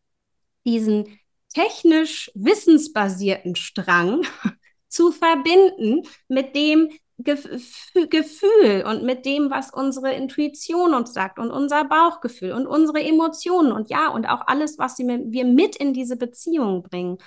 diesen 0.64 1.18
technisch 1.54 2.30
wissensbasierten 2.34 3.56
Strang 3.56 4.22
zu 4.88 5.12
verbinden 5.12 6.02
mit 6.28 6.54
dem 6.54 6.90
Gefühl 7.24 8.84
und 8.86 9.02
mit 9.04 9.24
dem, 9.24 9.50
was 9.50 9.72
unsere 9.72 10.12
Intuition 10.12 10.94
uns 10.94 11.12
sagt 11.12 11.38
und 11.38 11.50
unser 11.50 11.84
Bauchgefühl 11.84 12.52
und 12.52 12.66
unsere 12.66 13.02
Emotionen 13.02 13.72
und 13.72 13.90
ja, 13.90 14.08
und 14.08 14.26
auch 14.26 14.46
alles, 14.46 14.78
was 14.78 14.98
wir 14.98 15.44
mit 15.44 15.76
in 15.76 15.92
diese 15.92 16.16
Beziehung 16.16 16.82
bringen. 16.82 17.18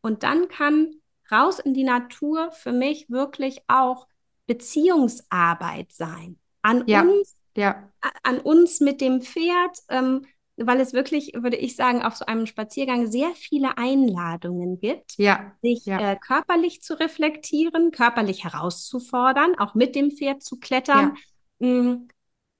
Und 0.00 0.22
dann 0.22 0.48
kann 0.48 0.94
raus 1.30 1.58
in 1.58 1.74
die 1.74 1.84
Natur 1.84 2.52
für 2.52 2.72
mich 2.72 3.08
wirklich 3.08 3.62
auch 3.68 4.06
Beziehungsarbeit 4.46 5.92
sein. 5.92 6.38
An 6.62 6.84
ja, 6.86 7.02
uns, 7.02 7.36
ja. 7.56 7.88
an 8.22 8.38
uns 8.38 8.80
mit 8.80 9.00
dem 9.00 9.22
Pferd, 9.22 9.78
ähm, 9.88 10.26
weil 10.56 10.80
es 10.80 10.92
wirklich, 10.92 11.32
würde 11.34 11.56
ich 11.56 11.76
sagen, 11.76 12.02
auf 12.02 12.16
so 12.16 12.26
einem 12.26 12.46
Spaziergang 12.46 13.10
sehr 13.10 13.30
viele 13.34 13.78
Einladungen 13.78 14.78
gibt, 14.78 15.16
ja, 15.16 15.52
sich 15.62 15.86
ja. 15.86 16.12
Äh, 16.12 16.16
körperlich 16.16 16.82
zu 16.82 16.98
reflektieren, 16.98 17.90
körperlich 17.90 18.44
herauszufordern, 18.44 19.58
auch 19.58 19.74
mit 19.74 19.94
dem 19.94 20.10
Pferd 20.10 20.42
zu 20.42 20.58
klettern, 20.58 21.16
ja. 21.58 21.68
mh, 21.68 21.82
mm, 21.82 22.08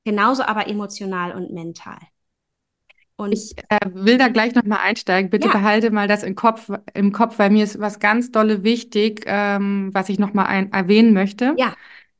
genauso 0.04 0.42
aber 0.42 0.68
emotional 0.68 1.34
und 1.34 1.52
mental. 1.52 1.98
Und 3.16 3.32
ich 3.32 3.54
äh, 3.68 3.78
will 3.92 4.18
da 4.18 4.28
gleich 4.28 4.54
nochmal 4.54 4.80
einsteigen. 4.82 5.30
Bitte 5.30 5.46
ja. 5.48 5.52
behalte 5.52 5.90
mal 5.90 6.08
das 6.08 6.22
im 6.22 6.34
Kopf, 6.34 6.70
im 6.94 7.12
Kopf, 7.12 7.38
weil 7.38 7.50
mir 7.50 7.62
ist 7.62 7.78
was 7.78 8.00
ganz 8.00 8.32
dolle 8.32 8.64
wichtig, 8.64 9.22
ähm, 9.26 9.90
was 9.92 10.08
ich 10.08 10.18
nochmal 10.18 10.68
erwähnen 10.72 11.12
möchte. 11.12 11.54
Ja. 11.56 11.74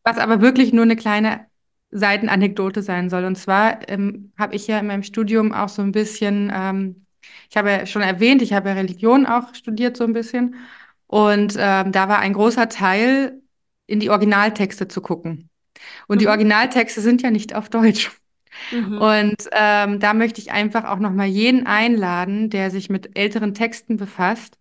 Was 0.05 0.19
aber 0.19 0.41
wirklich 0.41 0.73
nur 0.73 0.85
eine 0.85 0.97
kleine 0.97 1.47
Seitenanekdote 1.93 2.83
sein 2.83 3.11
soll. 3.11 3.25
Und 3.25 3.37
zwar 3.37 3.89
ähm, 3.89 4.33
habe 4.39 4.57
ich 4.57 4.67
ja 4.67 4.79
in 4.79 4.87
meinem 4.87 5.03
Studium 5.03 5.53
auch 5.53 5.69
so 5.69 5.83
ein 5.83 5.93
bisschen, 5.93 6.51
ähm, 6.55 7.07
ich 7.51 7.57
habe 7.57 7.71
ja 7.71 7.87
schon 7.87 8.03
erwähnt, 8.03 8.43
ich 8.43 8.53
habe 8.53 8.71
ja 8.71 8.75
Religion 8.75 9.27
auch 9.27 9.55
studiert 9.55 9.97
so 9.97 10.05
ein 10.05 10.13
bisschen. 10.13 10.57
Und 11.07 11.55
ähm, 11.59 11.93
da 11.93 12.09
war 12.09 12.19
ein 12.19 12.33
großer 12.33 12.69
Teil, 12.69 13.41
in 13.87 14.01
die 14.01 14.11
Originaltexte 14.11 14.89
zu 14.89 15.03
gucken. 15.03 15.51
Und 16.09 16.17
mhm. 16.17 16.21
die 16.21 16.29
Originaltexte 16.29 17.01
sind 17.01 17.23
ja 17.23 17.31
nicht 17.31 17.55
auf 17.55 17.69
Deutsch. 17.69 18.11
Mhm. 18.71 18.99
Und 18.99 19.49
ähm, 19.53 20.01
da 20.01 20.15
möchte 20.15 20.41
ich 20.41 20.53
einfach 20.53 20.85
auch 20.85 20.99
nochmal 20.99 21.27
jeden 21.27 21.67
einladen, 21.67 22.51
der 22.51 22.71
sich 22.71 22.91
mit 22.91 23.19
älteren 23.19 23.55
Texten 23.55 23.97
befasst 23.97 24.59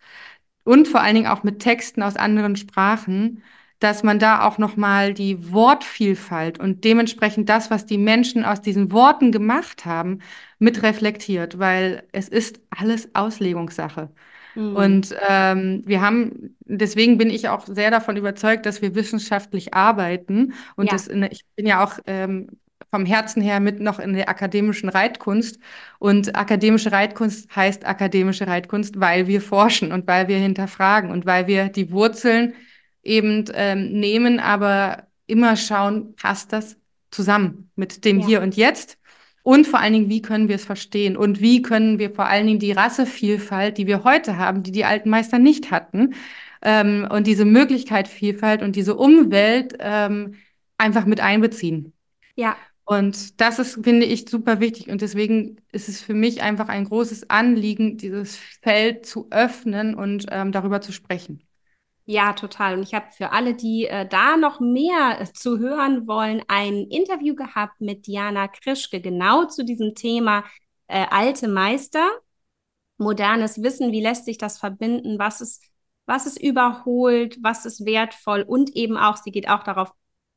und 0.64 0.88
vor 0.88 1.02
allen 1.02 1.16
Dingen 1.16 1.28
auch 1.28 1.44
mit 1.44 1.60
Texten 1.60 2.04
aus 2.04 2.16
anderen 2.16 2.56
Sprachen, 2.56 3.44
dass 3.82 4.04
man 4.04 4.20
da 4.20 4.48
auch 4.48 4.60
nochmal 4.60 5.14
die 5.16 5.52
Wortvielfalt 5.52 6.60
und 6.60 6.84
dementsprechend 6.84 7.50
das, 7.50 7.72
was 7.72 7.88
die 7.88 7.98
Menschen 7.98 8.46
aus 8.46 8.62
diesen 8.62 8.92
Worten 8.92 9.32
gemacht 9.32 9.86
haben, 9.86 10.20
mit 10.60 10.84
reflektiert, 10.84 11.58
weil 11.58 12.04
es 12.12 12.30
ist 12.30 12.62
alles 12.70 13.10
Auslegungssache. 13.16 14.10
Mhm. 14.54 14.76
Und 14.76 15.16
ähm, 15.28 15.82
wir 15.88 16.00
haben, 16.00 16.56
deswegen 16.60 17.18
bin 17.18 17.32
ich 17.32 17.50
auch 17.50 17.66
sehr 17.66 17.90
davon 17.90 18.18
überzeugt, 18.18 18.68
dass 18.68 18.84
wir 18.84 18.94
wissenschaftlich 18.94 19.74
arbeiten. 19.74 20.54
Und 20.76 20.86
ja. 20.86 20.92
das 20.92 21.08
ich 21.08 21.44
bin 21.56 21.66
ja 21.66 21.84
auch 21.84 21.98
ähm, 22.06 22.50
vom 22.92 23.08
Herzen 23.08 23.42
her 23.42 23.60
mit 23.60 23.80
noch 23.80 23.98
in 23.98 24.14
der 24.14 24.30
akademischen 24.30 24.90
Reitkunst. 24.90 25.60
Und 25.98 26.36
akademische 26.36 26.92
Reitkunst 26.92 27.56
heißt 27.56 27.84
akademische 27.88 28.46
Reitkunst, 28.46 29.00
weil 29.00 29.26
wir 29.26 29.42
forschen 29.42 29.92
und 29.92 30.06
weil 30.06 30.28
wir 30.28 30.38
hinterfragen 30.38 31.10
und 31.10 31.26
weil 31.26 31.48
wir 31.48 31.70
die 31.70 31.90
Wurzeln 31.92 32.54
eben 33.04 33.46
ähm, 33.54 33.92
nehmen, 34.00 34.40
aber 34.40 35.08
immer 35.28 35.56
schauen, 35.56 36.16
passt 36.16 36.54
das 36.54 36.78
zusammen 37.10 37.70
mit 37.76 38.06
dem 38.06 38.20
ja. 38.20 38.26
Hier 38.28 38.42
und 38.42 38.56
Jetzt? 38.56 38.98
Und 39.44 39.66
vor 39.66 39.80
allen 39.80 39.94
Dingen, 39.94 40.10
wie 40.10 40.22
können 40.22 40.48
wir 40.50 40.56
es 40.56 40.66
verstehen? 40.66 41.18
Und 41.18 41.42
wie 41.42 41.62
können 41.62 41.98
wir 41.98 42.12
vor 42.12 42.28
allen 42.28 42.46
Dingen 42.46 42.60
die 42.60 42.74
Rassevielfalt, 42.74 43.78
die 43.78 43.88
wir 43.88 44.04
heute 44.04 44.38
haben, 44.38 44.62
die 44.62 44.72
die 44.72 44.86
alten 44.86 45.10
Meister 45.10 45.40
nicht 45.40 45.72
hatten, 45.72 46.14
ähm, 46.62 47.08
und 47.10 47.26
diese 47.26 47.46
Möglichkeit 47.46 48.08
Vielfalt 48.08 48.62
und 48.62 48.76
diese 48.76 48.96
Umwelt 48.96 49.76
ähm, 49.80 50.36
einfach 50.78 51.06
mit 51.06 51.20
einbeziehen? 51.20 51.94
Ja. 52.36 52.56
Und 52.86 53.40
das 53.40 53.58
ist, 53.58 53.84
finde 53.84 54.06
ich, 54.06 54.28
super 54.30 54.60
wichtig. 54.60 54.90
Und 54.90 55.02
deswegen 55.02 55.58
ist 55.72 55.88
es 55.88 56.02
für 56.02 56.14
mich 56.14 56.42
einfach 56.42 56.68
ein 56.68 56.86
großes 56.86 57.30
Anliegen, 57.30 57.98
dieses 57.98 58.36
Feld 58.36 59.06
zu 59.06 59.28
öffnen 59.32 59.96
und 59.96 60.26
ähm, 60.30 60.52
darüber 60.52 60.82
zu 60.82 60.92
sprechen. 60.92 61.42
Ja, 62.12 62.34
total. 62.34 62.74
Und 62.78 62.84
ich 62.84 62.94
habe 62.94 63.10
für 63.12 63.32
alle, 63.32 63.56
die 63.56 63.86
äh, 63.86 64.06
da 64.06 64.36
noch 64.36 64.60
mehr 64.60 65.22
äh, 65.22 65.32
zu 65.32 65.60
hören 65.60 66.08
wollen, 66.08 66.44
ein 66.50 66.88
Interview 66.88 67.36
gehabt 67.36 67.80
mit 67.80 68.06
Diana 68.06 68.50
Krischke 68.50 69.00
genau 69.00 69.46
zu 69.46 69.64
diesem 69.64 69.96
Thema 69.96 70.44
äh, 70.88 71.06
alte 71.10 71.48
Meister, 71.48 72.06
modernes 72.98 73.64
Wissen, 73.64 73.94
wie 73.94 74.02
lässt 74.02 74.26
sich 74.26 74.38
das 74.38 74.60
verbinden, 74.60 75.20
was 75.20 75.40
ist, 75.40 75.64
was 76.06 76.26
ist 76.26 76.42
überholt, 76.42 77.38
was 77.42 77.66
ist 77.66 77.86
wertvoll? 77.86 78.42
Und 78.42 78.76
eben 78.76 78.98
auch, 78.98 79.16
sie 79.16 79.32
geht 79.32 79.48
auch 79.48 79.64
darauf 79.64 79.94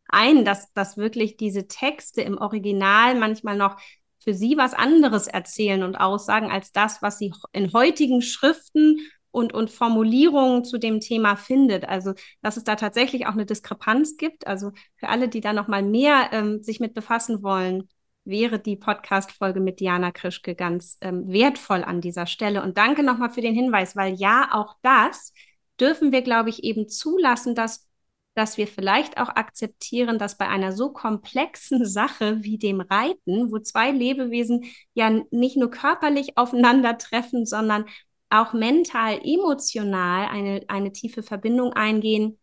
ein, 0.09 0.45
dass, 0.45 0.73
dass 0.75 0.97
wirklich 0.97 1.37
diese 1.37 1.67
Texte 1.67 2.23
im 2.23 2.39
Original 2.39 3.17
manchmal 3.17 3.57
noch 3.57 3.81
für 4.21 4.33
sie 4.33 4.57
was 4.57 4.75
anderes 4.75 5.27
erzählen 5.27 5.83
und 5.83 5.97
aussagen 5.97 6.53
als 6.53 6.71
das, 6.71 7.03
was 7.03 7.19
sie 7.19 7.33
in 7.53 7.73
heutigen 7.73 8.23
Schriften 8.23 9.01
und, 9.35 9.53
und 9.53 9.71
Formulierungen 9.71 10.65
zu 10.65 10.79
dem 10.79 11.01
Thema 11.01 11.35
findet. 11.37 11.89
Also, 11.89 12.15
dass 12.41 12.57
es 12.57 12.65
da 12.65 12.77
tatsächlich 12.77 13.27
auch 13.27 13.33
eine 13.33 13.47
Diskrepanz 13.47 14.17
gibt. 14.17 14.47
Also 14.47 14.71
für 14.97 15.09
alle, 15.09 15.29
die 15.29 15.41
da 15.41 15.53
noch 15.53 15.67
mal 15.67 15.83
mehr 15.83 16.31
ähm, 16.33 16.63
sich 16.63 16.79
mit 16.79 16.95
befassen 16.95 17.43
wollen, 17.43 17.89
wäre 18.25 18.61
die 18.61 18.77
Podcast-Folge 18.77 19.61
mit 19.61 19.81
Diana 19.81 20.13
Krischke 20.13 20.55
ganz 20.55 20.99
ähm, 21.01 21.29
wertvoll 21.29 21.83
an 21.83 22.01
dieser 22.01 22.27
Stelle. 22.27 22.63
Und 22.63 22.79
danke 22.79 23.03
nochmal 23.03 23.31
für 23.31 23.43
den 23.43 23.55
Hinweis, 23.55 23.97
weil 23.97 24.15
ja, 24.15 24.49
auch 24.53 24.77
das 24.83 25.33
dürfen 25.81 26.13
wir, 26.13 26.23
glaube 26.23 26.51
ich, 26.51 26.63
eben 26.63 26.89
zulassen, 26.89 27.55
dass 27.57 27.89
dass 28.37 28.59
wir 28.59 28.67
vielleicht 28.67 29.19
auch 29.19 29.29
akzeptieren, 29.29 30.19
dass 30.19 30.37
bei 30.37 30.49
einer 30.49 30.73
so 30.73 30.93
komplexen 30.93 31.87
Sache 31.87 32.43
wie 32.43 32.59
dem 32.59 32.81
Reiten, 32.81 33.53
wo 33.53 33.59
zwei 33.61 33.91
Lebewesen 33.91 34.65
ja 34.95 35.11
nicht 35.31 35.57
nur 35.57 35.71
körperlich 35.71 36.37
aufeinandertreffen, 36.37 37.47
sondern 37.47 37.87
auch 38.35 38.53
mental, 38.53 39.21
emotional 39.25 40.29
eine, 40.29 40.65
eine 40.69 40.93
tiefe 40.93 41.23
Verbindung 41.23 41.73
eingehen, 41.73 42.39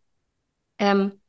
ähm, 0.78 1.20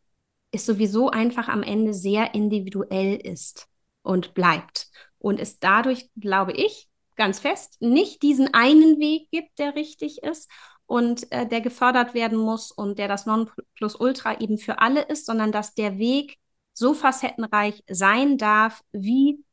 ist 0.51 0.65
sowieso 0.65 1.09
einfach 1.09 1.47
am 1.49 1.63
Ende 1.63 1.93
sehr 1.93 2.33
individuell 2.33 3.15
ist 3.15 3.67
und 4.03 4.33
bleibt. 4.33 4.89
Und 5.17 5.39
es 5.39 5.59
dadurch, 5.59 6.09
glaube 6.19 6.53
ich, 6.53 6.89
ganz 7.15 7.39
fest, 7.39 7.77
nicht 7.81 8.21
diesen 8.23 8.53
einen 8.53 8.99
Weg 8.99 9.29
gibt, 9.31 9.59
der 9.59 9.75
richtig 9.75 10.23
ist 10.23 10.49
und 10.85 11.31
äh, 11.31 11.47
der 11.47 11.61
gefördert 11.61 12.13
werden 12.13 12.37
muss 12.37 12.71
und 12.71 12.99
der 12.99 13.07
das 13.07 13.25
Nonplusultra 13.25 14.39
eben 14.39 14.57
für 14.57 14.79
alle 14.79 15.01
ist, 15.03 15.25
sondern 15.25 15.51
dass 15.51 15.75
der 15.75 15.97
Weg 15.97 16.37
so 16.73 16.93
facettenreich 16.93 17.83
sein 17.89 18.37
darf, 18.37 18.83
wie, 18.91 19.43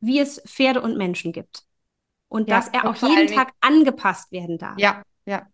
wie 0.00 0.20
es 0.20 0.42
Pferde 0.46 0.82
und 0.82 0.96
Menschen 0.96 1.32
gibt. 1.32 1.64
Und 2.34 2.48
ja, 2.48 2.56
dass 2.56 2.66
er 2.66 2.84
auch 2.84 2.96
jeden 2.96 3.32
Tag 3.32 3.52
angepasst 3.60 4.32
werden 4.32 4.58
darf. 4.58 4.76
Ja, 4.76 5.04
ja. 5.24 5.46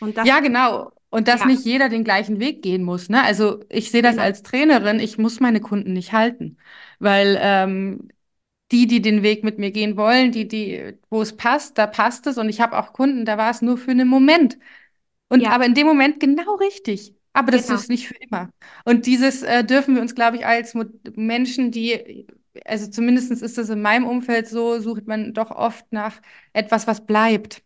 Und 0.00 0.18
das, 0.18 0.28
ja, 0.28 0.40
genau. 0.40 0.92
Und 1.08 1.28
dass 1.28 1.40
ja. 1.40 1.46
nicht 1.46 1.64
jeder 1.64 1.88
den 1.88 2.04
gleichen 2.04 2.40
Weg 2.40 2.60
gehen 2.60 2.82
muss. 2.82 3.08
Ne? 3.08 3.24
Also 3.24 3.64
ich 3.70 3.90
sehe 3.90 4.02
das 4.02 4.16
genau. 4.16 4.24
als 4.24 4.42
Trainerin, 4.42 5.00
ich 5.00 5.16
muss 5.16 5.40
meine 5.40 5.60
Kunden 5.62 5.94
nicht 5.94 6.12
halten. 6.12 6.58
Weil 6.98 7.38
ähm, 7.40 8.08
die, 8.70 8.86
die 8.86 9.00
den 9.00 9.22
Weg 9.22 9.44
mit 9.44 9.58
mir 9.58 9.70
gehen 9.70 9.96
wollen, 9.96 10.30
die, 10.30 10.46
die, 10.46 10.92
wo 11.08 11.22
es 11.22 11.38
passt, 11.38 11.78
da 11.78 11.86
passt 11.86 12.26
es. 12.26 12.36
Und 12.36 12.50
ich 12.50 12.60
habe 12.60 12.78
auch 12.78 12.92
Kunden, 12.92 13.24
da 13.24 13.38
war 13.38 13.50
es 13.50 13.62
nur 13.62 13.78
für 13.78 13.92
einen 13.92 14.06
Moment. 14.06 14.58
Und 15.30 15.40
ja. 15.40 15.52
aber 15.52 15.64
in 15.64 15.72
dem 15.72 15.86
Moment 15.86 16.20
genau 16.20 16.56
richtig. 16.56 17.14
Aber 17.32 17.50
das 17.50 17.68
genau. 17.68 17.78
ist 17.78 17.88
nicht 17.88 18.08
für 18.08 18.16
immer. 18.16 18.50
Und 18.84 19.06
dieses 19.06 19.42
äh, 19.42 19.64
dürfen 19.64 19.94
wir 19.94 20.02
uns, 20.02 20.14
glaube 20.14 20.36
ich, 20.36 20.44
als 20.44 20.76
Menschen, 21.14 21.70
die, 21.70 22.26
also 22.64 22.88
zumindest 22.88 23.30
ist 23.30 23.58
das 23.58 23.68
in 23.68 23.82
meinem 23.82 24.06
Umfeld 24.06 24.48
so, 24.48 24.80
sucht 24.80 25.06
man 25.06 25.32
doch 25.34 25.50
oft 25.50 25.92
nach 25.92 26.20
etwas, 26.52 26.86
was 26.86 27.06
bleibt. 27.06 27.62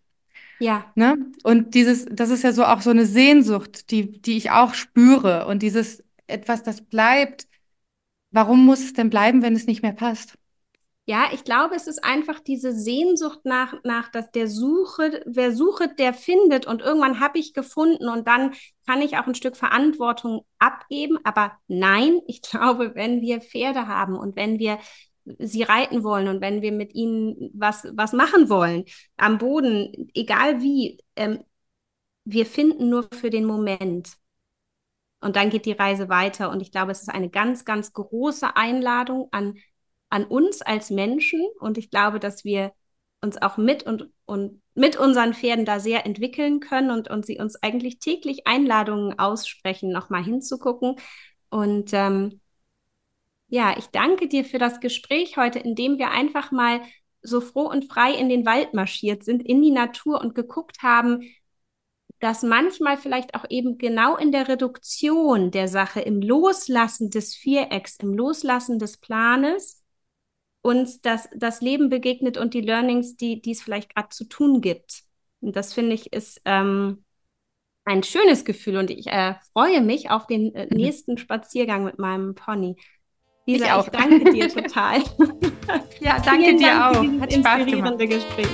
Ja. 0.60 0.92
Ne? 0.94 1.16
Und 1.42 1.74
dieses, 1.74 2.06
das 2.10 2.30
ist 2.30 2.44
ja 2.44 2.52
so 2.52 2.64
auch 2.64 2.80
so 2.80 2.90
eine 2.90 3.06
Sehnsucht, 3.06 3.90
die, 3.90 4.20
die 4.20 4.36
ich 4.36 4.50
auch 4.50 4.74
spüre. 4.74 5.46
Und 5.46 5.62
dieses 5.62 6.02
etwas, 6.26 6.62
das 6.62 6.82
bleibt, 6.82 7.48
warum 8.30 8.64
muss 8.64 8.80
es 8.80 8.92
denn 8.92 9.10
bleiben, 9.10 9.42
wenn 9.42 9.54
es 9.54 9.66
nicht 9.66 9.82
mehr 9.82 9.92
passt? 9.92 10.38
Ja, 11.06 11.28
ich 11.34 11.44
glaube, 11.44 11.74
es 11.74 11.86
ist 11.86 12.02
einfach 12.02 12.40
diese 12.40 12.72
Sehnsucht 12.72 13.40
nach, 13.44 13.74
nach 13.84 14.10
dass 14.10 14.30
der 14.30 14.48
Suche, 14.48 15.22
wer 15.26 15.52
sucht, 15.54 15.98
der 15.98 16.14
findet 16.14 16.66
und 16.66 16.80
irgendwann 16.80 17.20
habe 17.20 17.38
ich 17.38 17.52
gefunden 17.52 18.08
und 18.08 18.26
dann 18.26 18.54
kann 18.86 19.02
ich 19.02 19.18
auch 19.18 19.26
ein 19.26 19.34
Stück 19.34 19.54
Verantwortung 19.56 20.46
abgeben. 20.58 21.18
Aber 21.24 21.52
nein, 21.68 22.20
ich 22.26 22.40
glaube, 22.40 22.94
wenn 22.94 23.20
wir 23.20 23.42
Pferde 23.42 23.86
haben 23.86 24.16
und 24.16 24.34
wenn 24.36 24.58
wir 24.58 24.78
sie 25.38 25.62
reiten 25.62 26.04
wollen 26.04 26.28
und 26.28 26.40
wenn 26.40 26.62
wir 26.62 26.72
mit 26.72 26.94
ihnen 26.94 27.50
was, 27.54 27.86
was 27.94 28.12
machen 28.12 28.48
wollen 28.48 28.84
am 29.16 29.38
Boden, 29.38 30.10
egal 30.14 30.62
wie, 30.62 30.98
ähm, 31.16 31.44
wir 32.24 32.46
finden 32.46 32.88
nur 32.90 33.08
für 33.12 33.30
den 33.30 33.44
Moment. 33.46 34.16
Und 35.20 35.36
dann 35.36 35.50
geht 35.50 35.64
die 35.66 35.72
Reise 35.72 36.08
weiter. 36.08 36.50
Und 36.50 36.60
ich 36.60 36.70
glaube, 36.70 36.92
es 36.92 37.00
ist 37.02 37.08
eine 37.08 37.30
ganz, 37.30 37.64
ganz 37.64 37.92
große 37.94 38.56
Einladung 38.56 39.28
an 39.32 39.56
an 40.14 40.24
uns 40.24 40.62
als 40.62 40.90
Menschen 40.90 41.44
und 41.58 41.76
ich 41.76 41.90
glaube, 41.90 42.20
dass 42.20 42.44
wir 42.44 42.72
uns 43.20 43.42
auch 43.42 43.56
mit 43.56 43.82
und 43.82 44.10
und 44.26 44.62
mit 44.74 44.96
unseren 44.96 45.34
Pferden 45.34 45.64
da 45.64 45.80
sehr 45.80 46.06
entwickeln 46.06 46.60
können 46.60 46.90
und, 46.90 47.10
und 47.10 47.26
sie 47.26 47.38
uns 47.38 47.56
eigentlich 47.62 47.98
täglich 47.98 48.46
Einladungen 48.46 49.18
aussprechen, 49.18 49.90
nochmal 49.92 50.22
hinzugucken. 50.22 50.96
Und 51.50 51.90
ähm, 51.92 52.40
ja, 53.48 53.76
ich 53.76 53.86
danke 53.88 54.28
dir 54.28 54.44
für 54.44 54.58
das 54.58 54.80
Gespräch 54.80 55.36
heute, 55.36 55.58
in 55.58 55.74
dem 55.74 55.98
wir 55.98 56.10
einfach 56.10 56.52
mal 56.52 56.80
so 57.22 57.40
froh 57.40 57.68
und 57.68 57.86
frei 57.86 58.14
in 58.14 58.28
den 58.28 58.46
Wald 58.46 58.72
marschiert 58.72 59.24
sind, 59.24 59.42
in 59.42 59.62
die 59.62 59.70
Natur 59.70 60.20
und 60.20 60.34
geguckt 60.34 60.82
haben, 60.82 61.22
dass 62.20 62.42
manchmal 62.42 62.96
vielleicht 62.96 63.34
auch 63.34 63.44
eben 63.48 63.78
genau 63.78 64.16
in 64.16 64.32
der 64.32 64.48
Reduktion 64.48 65.50
der 65.50 65.68
Sache, 65.68 66.00
im 66.00 66.20
Loslassen 66.22 67.10
des 67.10 67.34
Vierecks, 67.34 67.96
im 67.96 68.14
Loslassen 68.14 68.78
des 68.78 68.96
Planes, 68.96 69.83
uns 70.64 71.02
das, 71.02 71.28
das 71.36 71.60
Leben 71.60 71.90
begegnet 71.90 72.38
und 72.38 72.54
die 72.54 72.62
Learnings, 72.62 73.16
die, 73.16 73.42
die 73.42 73.52
es 73.52 73.62
vielleicht 73.62 73.94
gerade 73.94 74.08
zu 74.08 74.24
tun 74.24 74.62
gibt. 74.62 75.02
Und 75.40 75.54
das 75.56 75.74
finde 75.74 75.94
ich 75.94 76.14
ist 76.14 76.40
ähm, 76.46 77.04
ein 77.84 78.02
schönes 78.02 78.46
Gefühl 78.46 78.78
und 78.78 78.90
ich 78.90 79.08
äh, 79.08 79.34
freue 79.52 79.82
mich 79.82 80.10
auf 80.10 80.26
den 80.26 80.54
äh, 80.54 80.66
nächsten 80.74 81.18
Spaziergang 81.18 81.84
mit 81.84 81.98
meinem 81.98 82.34
Pony. 82.34 82.76
Lisa, 83.44 83.66
ich, 83.66 83.72
auch. 83.72 83.84
ich 83.84 83.90
danke 83.90 84.32
dir 84.32 84.48
total. 84.48 85.00
ja, 86.00 86.18
danke 86.24 86.56
dir 86.56 86.68
Dank 86.68 86.96
auch. 86.96 87.20
Hat 87.20 87.32
inspirierende 87.34 88.08
Gespräch. 88.08 88.48